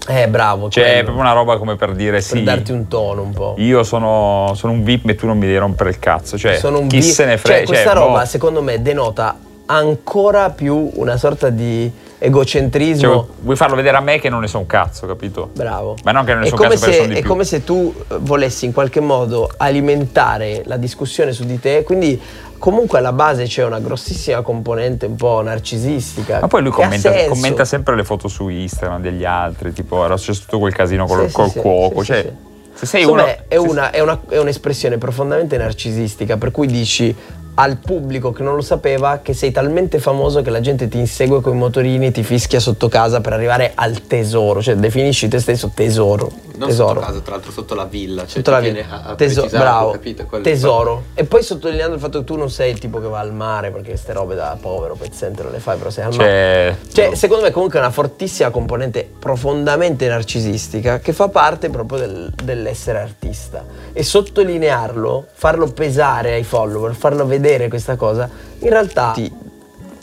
Eh, 0.08 0.27
bravo. 0.27 0.69
Cioè, 0.69 0.84
è 0.84 0.88
quello. 0.88 1.03
proprio 1.03 1.23
una 1.23 1.34
roba 1.34 1.58
come 1.58 1.75
per 1.75 1.93
dire 1.93 2.13
Per 2.13 2.21
sì. 2.23 2.43
darti 2.43 2.71
un 2.71 2.88
tono 2.88 3.21
un 3.21 3.32
po'. 3.32 3.53
Io 3.58 3.84
sono, 3.84 4.51
sono 4.55 4.73
un 4.73 4.84
VIP 4.84 5.10
e 5.10 5.15
tu 5.15 5.27
non 5.27 5.38
mi 5.38 5.45
devi 5.45 5.58
rompere 5.60 5.91
il 5.91 5.99
cazzo. 5.99 6.38
Cioè, 6.38 6.58
Sono 6.58 6.79
un 6.79 6.88
chi 6.88 6.97
vi- 6.97 7.03
se 7.03 7.25
ne 7.25 7.38
frega. 7.38 7.60
Cioè, 7.60 7.67
questa 7.67 7.93
boh. 7.93 7.99
roba, 8.08 8.25
secondo 8.25 8.62
me, 8.62 8.82
denota 8.82 9.38
ancora 9.71 10.49
più 10.49 10.89
una 10.95 11.15
sorta 11.17 11.49
di 11.49 11.91
egocentrismo. 12.17 13.13
Cioè, 13.13 13.25
vuoi 13.41 13.55
farlo 13.55 13.75
vedere 13.75 13.97
a 13.97 14.01
me 14.01 14.19
che 14.19 14.27
non 14.29 14.41
ne 14.41 14.47
so 14.47 14.58
un 14.58 14.65
cazzo, 14.65 15.05
capito? 15.05 15.51
Bravo. 15.53 15.95
Ma 16.03 16.12
non 16.12 16.25
che 16.25 16.34
non 16.34 16.41
ne 16.41 16.47
so 16.47 16.55
un 16.55 16.62
cazzo 16.62 16.79
perché 16.79 16.91
se, 16.91 16.97
sono 17.01 17.08
di 17.13 17.15
è 17.15 17.19
più. 17.21 17.29
come 17.29 17.43
se 17.43 17.63
tu 17.63 17.93
eh, 17.95 18.15
volessi 18.19 18.65
in 18.65 18.73
qualche 18.73 18.99
modo 18.99 19.49
alimentare 19.58 20.63
la 20.65 20.77
discussione 20.77 21.32
su 21.34 21.45
di 21.45 21.60
te, 21.60 21.84
quindi 21.84 22.19
comunque 22.58 22.97
alla 22.97 23.13
base 23.13 23.45
c'è 23.45 23.63
una 23.63 23.79
grossissima 23.79 24.41
componente 24.41 25.05
un 25.05 25.15
po' 25.15 25.41
narcisistica. 25.41 26.39
Ma 26.41 26.47
poi 26.47 26.62
lui 26.63 26.71
commenta, 26.71 27.13
commenta 27.27 27.63
sempre 27.63 27.95
le 27.95 28.03
foto 28.03 28.27
su 28.27 28.47
Instagram 28.49 29.01
degli 29.01 29.23
altri, 29.23 29.71
tipo 29.71 30.03
era 30.03 30.17
successo 30.17 30.41
tutto 30.45 30.60
quel 30.60 30.73
casino 30.73 31.05
col, 31.05 31.27
Sì, 31.27 31.34
col 31.34 31.49
sì, 31.51 31.60
cuoco. 31.60 31.99
sì, 32.01 32.05
cioè, 32.08 32.32
se 32.73 32.86
sei 32.86 33.01
Secondo 33.01 33.23
uno. 33.23 33.36
è, 33.47 33.55
una- 33.58 33.91
è 33.91 33.99
una- 33.99 34.19
è 34.29 34.38
un'espressione 34.39 34.97
profondamente 34.97 35.58
narcisistica, 35.58 36.38
per 36.38 36.51
cui 36.51 36.65
dici 36.67 37.15
al 37.56 37.78
pubblico 37.78 38.32
che 38.32 38.44
non 38.44 38.56
lo 38.56 38.62
sapeva 38.62 39.20
che 39.22 39.34
sei 39.34 39.52
talmente 39.52 40.00
famoso 40.00 40.42
che 40.42 40.50
la 40.50 40.62
gente 40.62 40.88
ti 40.88 40.98
insegue 40.98 41.42
con 41.42 41.56
i 41.56 41.58
motorini 41.58 42.12
ti 42.12 42.24
fischia 42.24 42.60
sotto 42.60 42.88
casa 42.88 43.22
per 43.22 43.34
arrivare 43.34 43.72
al 43.76 44.08
tesoro, 44.08 44.62
cioè 44.62 44.76
definisci 44.76 45.28
te 45.28 45.40
stesso 45.40 45.72
tesoro. 45.74 46.49
Non 46.60 46.67
tesoro. 46.69 46.93
sotto 47.00 47.06
casa, 47.06 47.19
tra 47.22 47.32
l'altro 47.36 47.52
sotto 47.52 47.74
la 47.76 47.86
villa. 47.86 48.22
Cioè 48.22 48.30
Sotto 48.38 48.52
la 48.52 48.60
viene 48.60 48.86
a, 48.89 49.02
a 49.04 49.15
Teso- 49.15 49.48
bravo. 49.48 49.91
capito? 49.91 50.26
Quello- 50.26 50.43
Tesoro. 50.43 51.04
E 51.13 51.24
poi 51.24 51.41
sottolineando 51.43 51.95
il 51.95 52.02
fatto 52.02 52.19
che 52.19 52.26
tu 52.26 52.36
non 52.36 52.50
sei 52.50 52.72
il 52.72 52.80
tipo 52.80 53.00
che 53.00 53.08
va 53.08 53.19
al 53.19 53.34
mare 53.34 53.72
perché 53.72 53.89
queste 53.89 54.13
robe 54.13 54.36
da 54.36 54.58
povero 54.60 54.95
pezzente 54.95 55.41
non 55.43 55.52
le 55.52 55.60
fai, 55.60 55.78
però 55.78 55.89
sei 55.89 56.04
al 56.06 56.15
mare. 56.15 56.78
Cioè, 56.91 57.06
Cioè, 57.08 57.15
secondo 57.15 57.43
me 57.43 57.52
comunque 57.52 57.80
è 57.80 57.82
una 57.82 57.91
fortissima 57.91 58.50
componente 58.50 59.10
profondamente 59.19 60.08
narcisistica 60.08 61.00
che 61.00 61.13
fa 61.13 61.28
parte 61.30 61.69
proprio 61.69 62.00
del- 62.00 62.34
dell'essere 62.43 63.00
artista. 63.00 63.63
E 63.93 64.04
sottolinearlo, 64.04 65.28
farlo 65.34 65.67
pesare 65.67 66.34
ai 66.34 66.43
follower, 66.43 66.93
farlo 66.93 67.26
vedere 67.26 67.67
questa 67.69 67.95
cosa, 67.95 68.30
in 68.60 68.69
realtà 68.69 69.12
ti 69.13 69.32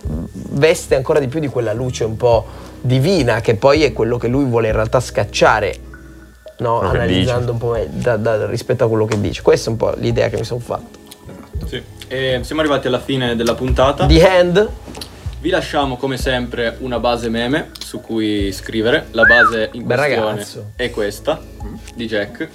veste 0.08 0.94
ancora 0.94 1.18
di 1.18 1.26
più 1.28 1.40
di 1.40 1.48
quella 1.48 1.72
luce 1.72 2.04
un 2.04 2.16
po' 2.16 2.44
divina 2.80 3.40
che 3.40 3.56
poi 3.56 3.82
è 3.82 3.92
quello 3.92 4.16
che 4.18 4.28
lui 4.28 4.44
vuole 4.44 4.68
in 4.68 4.74
realtà 4.74 5.00
scacciare, 5.00 5.74
no? 6.58 6.80
Analizzando 6.80 7.52
un 7.52 7.58
po' 7.58 7.70
me- 7.72 7.88
da- 7.90 8.16
da- 8.16 8.46
rispetto 8.46 8.84
a 8.84 8.88
quello 8.88 9.04
che 9.06 9.20
dice. 9.20 9.42
Questa 9.42 9.68
è 9.68 9.72
un 9.72 9.78
po' 9.78 9.92
l'idea 9.96 10.28
che 10.28 10.36
mi 10.36 10.44
sono 10.44 10.60
fatto. 10.60 10.98
Sì. 11.66 11.82
E 12.08 12.40
siamo 12.42 12.60
arrivati 12.60 12.86
alla 12.86 13.00
fine 13.00 13.34
della 13.36 13.54
puntata. 13.54 14.06
The 14.06 14.28
Hand, 14.28 14.68
Vi 15.38 15.50
lasciamo 15.50 15.96
come 15.96 16.16
sempre 16.16 16.76
una 16.80 16.98
base 16.98 17.28
meme 17.28 17.70
su 17.78 18.00
cui 18.00 18.50
scrivere. 18.52 19.06
La 19.12 19.22
base 19.24 19.68
in 19.72 19.84
questione 19.84 20.24
ragazzo. 20.24 20.70
è 20.76 20.90
questa 20.90 21.40
di 21.94 22.06
Jack. 22.06 22.48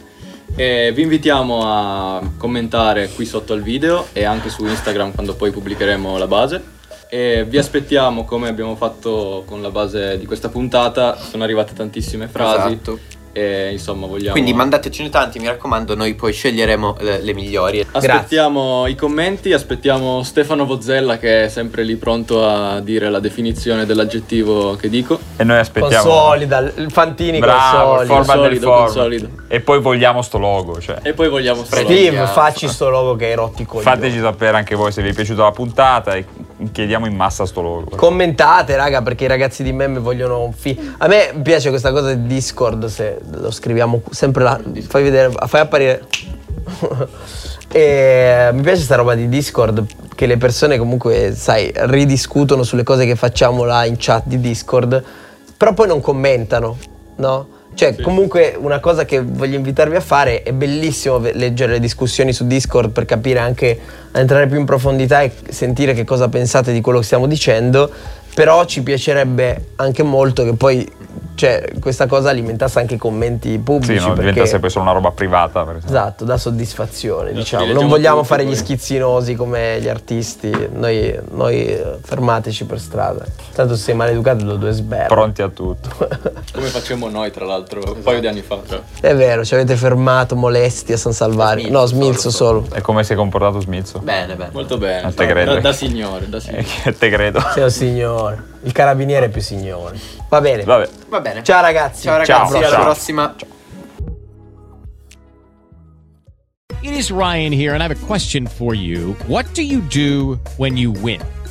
E 0.56 0.92
vi 0.94 1.04
invitiamo 1.04 1.62
a 1.64 2.22
commentare 2.38 3.08
qui 3.10 3.26
sotto 3.26 3.54
al 3.54 3.62
video 3.62 4.08
e 4.12 4.26
anche 4.26 4.50
su 4.50 4.66
Instagram 4.66 5.14
quando 5.14 5.36
poi 5.36 5.52
pubblicheremo 5.52 6.18
la 6.18 6.28
base. 6.28 6.62
E 7.08 7.46
vi 7.48 7.58
aspettiamo 7.58 8.26
come 8.26 8.50
abbiamo 8.50 8.76
fatto 8.76 9.44
con 9.46 9.62
la 9.62 9.70
base 9.70 10.18
di 10.18 10.26
questa 10.26 10.50
puntata. 10.50 11.18
Sono 11.18 11.44
arrivate 11.44 11.74
tantissime 11.74 12.28
frasi. 12.28 12.74
Esatto. 12.74 13.00
E 13.34 13.70
insomma 13.72 14.08
vogliamo. 14.08 14.32
Quindi 14.32 14.54
mandatecene 14.54 15.10
tanti, 15.10 15.40
mi 15.40 15.48
raccomando, 15.48 15.96
noi 15.96 16.14
poi 16.16 16.34
sceglieremo 16.34 16.98
le, 17.00 17.22
le 17.22 17.34
migliori. 17.34 17.86
Aspettiamo 17.92 18.88
i 18.88 18.96
commenti, 18.96 19.54
aspettiamo 19.54 20.22
Stefano 20.24 20.66
Vozzella 20.66 21.18
che 21.18 21.46
è 21.46 21.48
sempre 21.50 21.84
lì 21.84 21.96
pronto 21.96 22.46
a 22.46 22.80
dire 22.82 23.10
la 23.10 23.20
definizione 23.20 23.86
dell'aggettivo 23.86 24.76
che 24.76 24.90
dico. 24.90 25.20
e 25.38 25.44
noi 25.44 25.58
aspettiamo. 25.60 26.10
consolida, 26.10 26.60
il 26.60 26.92
Fantini 26.92 27.40
Bravo, 27.40 27.96
consolida. 27.96 28.14
format 28.24 28.50
del 28.50 28.60
Consolido, 28.60 28.72
consolido. 28.72 29.30
E 29.48 29.60
poi 29.62 29.80
vogliamo 29.80 30.22
sto 30.22 30.38
logo. 30.38 30.80
Cioè. 30.80 30.98
E 31.02 31.14
poi 31.14 31.30
vogliamo 31.30 31.64
sto 31.64 31.76
Prendi- 31.76 31.94
logo. 31.94 32.08
Steve, 32.08 32.28
facci 32.28 32.68
sto 32.68 32.90
logo 32.90 33.16
che 33.16 33.32
è 33.32 33.36
rotti 33.36 33.66
coglioni. 33.66 33.86
Fateci 33.86 34.20
sapere 34.20 34.58
anche 34.58 34.76
voi 34.76 34.92
se 34.92 35.02
vi 35.02 35.10
è 35.10 35.14
piaciuta 35.14 35.44
la 35.44 35.52
puntata 35.52 36.16
e 36.16 36.26
chiediamo 36.72 37.06
in 37.06 37.16
massa 37.16 37.46
sto 37.46 37.62
logo. 37.62 37.96
Commentate, 37.96 38.76
raga, 38.76 39.02
perché 39.02 39.26
i 39.26 39.28
ragazzi 39.28 39.64
di 39.64 39.72
meme 39.72 40.00
vogliono 40.00 40.44
un 40.44 40.54
fi. 40.54 40.94
A 40.98 41.08
me 41.08 41.34
piace 41.42 41.70
questa 41.70 41.92
cosa 41.92 42.14
di 42.14 42.28
Discord, 42.28 42.86
se 42.86 43.20
lo 43.32 43.52
scriviamo 43.52 44.02
sempre 44.10 44.44
là. 44.44 44.60
Fai 44.88 45.04
vedere, 45.04 45.32
fai 45.48 45.62
apparire. 45.62 46.06
e 47.72 48.50
mi 48.52 48.62
piace 48.62 48.78
questa 48.78 48.96
roba 48.96 49.16
di 49.16 49.30
Discord, 49.30 49.86
che 50.16 50.26
le 50.26 50.38
persone 50.38 50.78
comunque, 50.78 51.34
sai, 51.36 51.72
ridiscutono 51.74 52.64
sulle 52.64 52.84
cose 52.84 53.06
che 53.06 53.16
facciamo 53.16 53.64
là 53.64 53.86
in 53.86 53.96
chat 53.98 54.24
di 54.26 54.40
Discord, 54.40 55.04
però 55.58 55.74
poi 55.74 55.88
non 55.88 56.02
commentano, 56.02 56.78
no? 57.18 57.51
Cioè, 57.74 57.96
comunque 58.02 58.56
una 58.60 58.80
cosa 58.80 59.06
che 59.06 59.22
voglio 59.22 59.56
invitarvi 59.56 59.96
a 59.96 60.02
fare 60.02 60.44
è 60.44 60.52
bellissimo 60.52 61.18
leggere 61.18 61.74
le 61.74 61.80
discussioni 61.80 62.34
su 62.34 62.46
Discord 62.46 62.92
per 62.92 63.06
capire 63.06 63.40
anche, 63.40 63.80
entrare 64.12 64.48
più 64.48 64.60
in 64.60 64.66
profondità 64.66 65.22
e 65.22 65.32
sentire 65.50 65.94
che 65.94 66.04
cosa 66.04 66.28
pensate 66.28 66.74
di 66.74 66.82
quello 66.82 67.00
che 67.00 67.06
stiamo 67.06 67.28
dicendo, 67.28 67.90
però 68.34 68.66
ci 68.66 68.84
piacerebbe 68.84 69.70
anche 69.78 70.04
molto 70.04 70.44
che 70.44 70.54
poi 70.54 70.88
cioè, 71.36 71.72
questa 71.80 72.06
cosa 72.08 72.30
alimentasse 72.30 72.80
anche 72.80 72.96
i 72.96 72.98
commenti 72.98 73.58
pubblici. 73.58 73.94
Sì, 73.94 74.00
non 74.06 74.16
perché- 74.16 74.30
diventasse 74.32 74.60
poi 74.60 74.70
solo 74.70 74.84
una 74.86 74.94
roba 74.94 75.12
privata. 75.12 75.64
Per 75.64 75.76
esempio. 75.78 75.90
Esatto, 75.90 76.26
dà 76.26 76.38
soddisfazione, 76.38 77.34
diciamo. 77.34 77.72
Non 77.74 77.88
vogliamo 77.88 78.24
fare 78.24 78.44
poi. 78.44 78.52
gli 78.52 78.56
schizzinosi 78.56 79.36
come 79.36 79.80
gli 79.82 79.88
artisti. 79.90 80.70
Noi, 80.74 81.18
noi, 81.32 81.66
eh, 81.66 81.98
fermateci 82.02 82.66
per 82.66 82.80
strada. 82.80 83.26
Tanto 83.54 83.76
se 83.76 83.84
sei 83.84 83.96
maleducato 83.96 84.44
do 84.46 84.56
due 84.56 84.72
sberle. 84.72 85.08
Pronti 85.08 85.42
a 85.42 85.50
tutto. 85.50 85.90
Come 86.54 86.68
facciamo 86.68 87.10
noi, 87.10 87.32
tra 87.32 87.46
l'altro, 87.46 87.82
un 87.94 88.02
paio 88.04 88.20
di 88.20 88.28
anni 88.28 88.42
fa. 88.42 88.60
cioè. 88.68 88.82
È 89.00 89.16
vero, 89.16 89.46
ci 89.46 89.54
avete 89.54 89.76
fermato 89.76 90.36
molesti 90.36 90.94
a 90.94 90.98
San 90.98 91.14
Salvario. 91.14 91.64
Smilzo 91.66 91.80
No, 91.80 91.86
Smilzo 91.86 92.30
solo, 92.30 92.64
solo. 92.66 92.76
E 92.76 92.82
come 92.82 93.04
si 93.04 93.14
è 93.14 93.16
comportato 93.16 93.60
Smizzo? 93.62 94.00
Bene, 94.00 94.36
bene. 94.36 94.50
Molto 94.54 94.78
bene. 94.78 95.02
Non 95.04 95.14
te 95.14 95.26
credo. 95.26 95.54
Da, 95.56 95.60
da 95.62 95.74
signore, 95.74 96.28
da 96.30 96.40
signore. 96.40 96.66
Eh, 96.84 96.98
te 96.98 97.10
credo. 97.10 97.40
Sei 97.54 97.64
un 97.64 97.72
signore. 97.72 98.44
Il 98.64 98.72
carabiniere 98.74 99.28
è 99.28 99.30
più 99.30 99.42
signore. 99.42 99.98
Va 100.30 100.42
bene. 100.42 100.64
Vabbè. 100.64 100.90
Va 101.12 101.20
bene. 101.20 101.44
Ciao 101.44 101.62
ragazzi. 101.62 102.04
Ciao 102.04 102.18
ragazzi, 102.20 102.52
Ciao, 102.54 102.58
alla 102.62 102.70
ciao. 102.70 102.84
prossima. 102.84 103.36
It 106.82 106.94
is 106.94 107.12
Ryan 107.12 107.52
here, 107.52 107.74
and 107.74 107.84
I 107.84 107.88
have 107.88 107.92
a 107.92 108.06
question 108.08 108.48
for 108.48 108.74
you. 108.74 109.18
What 109.28 109.46
do 109.54 109.62
you 109.62 109.82
do 109.82 110.40
when 110.56 110.78
you 110.78 110.94
win? 110.94 111.20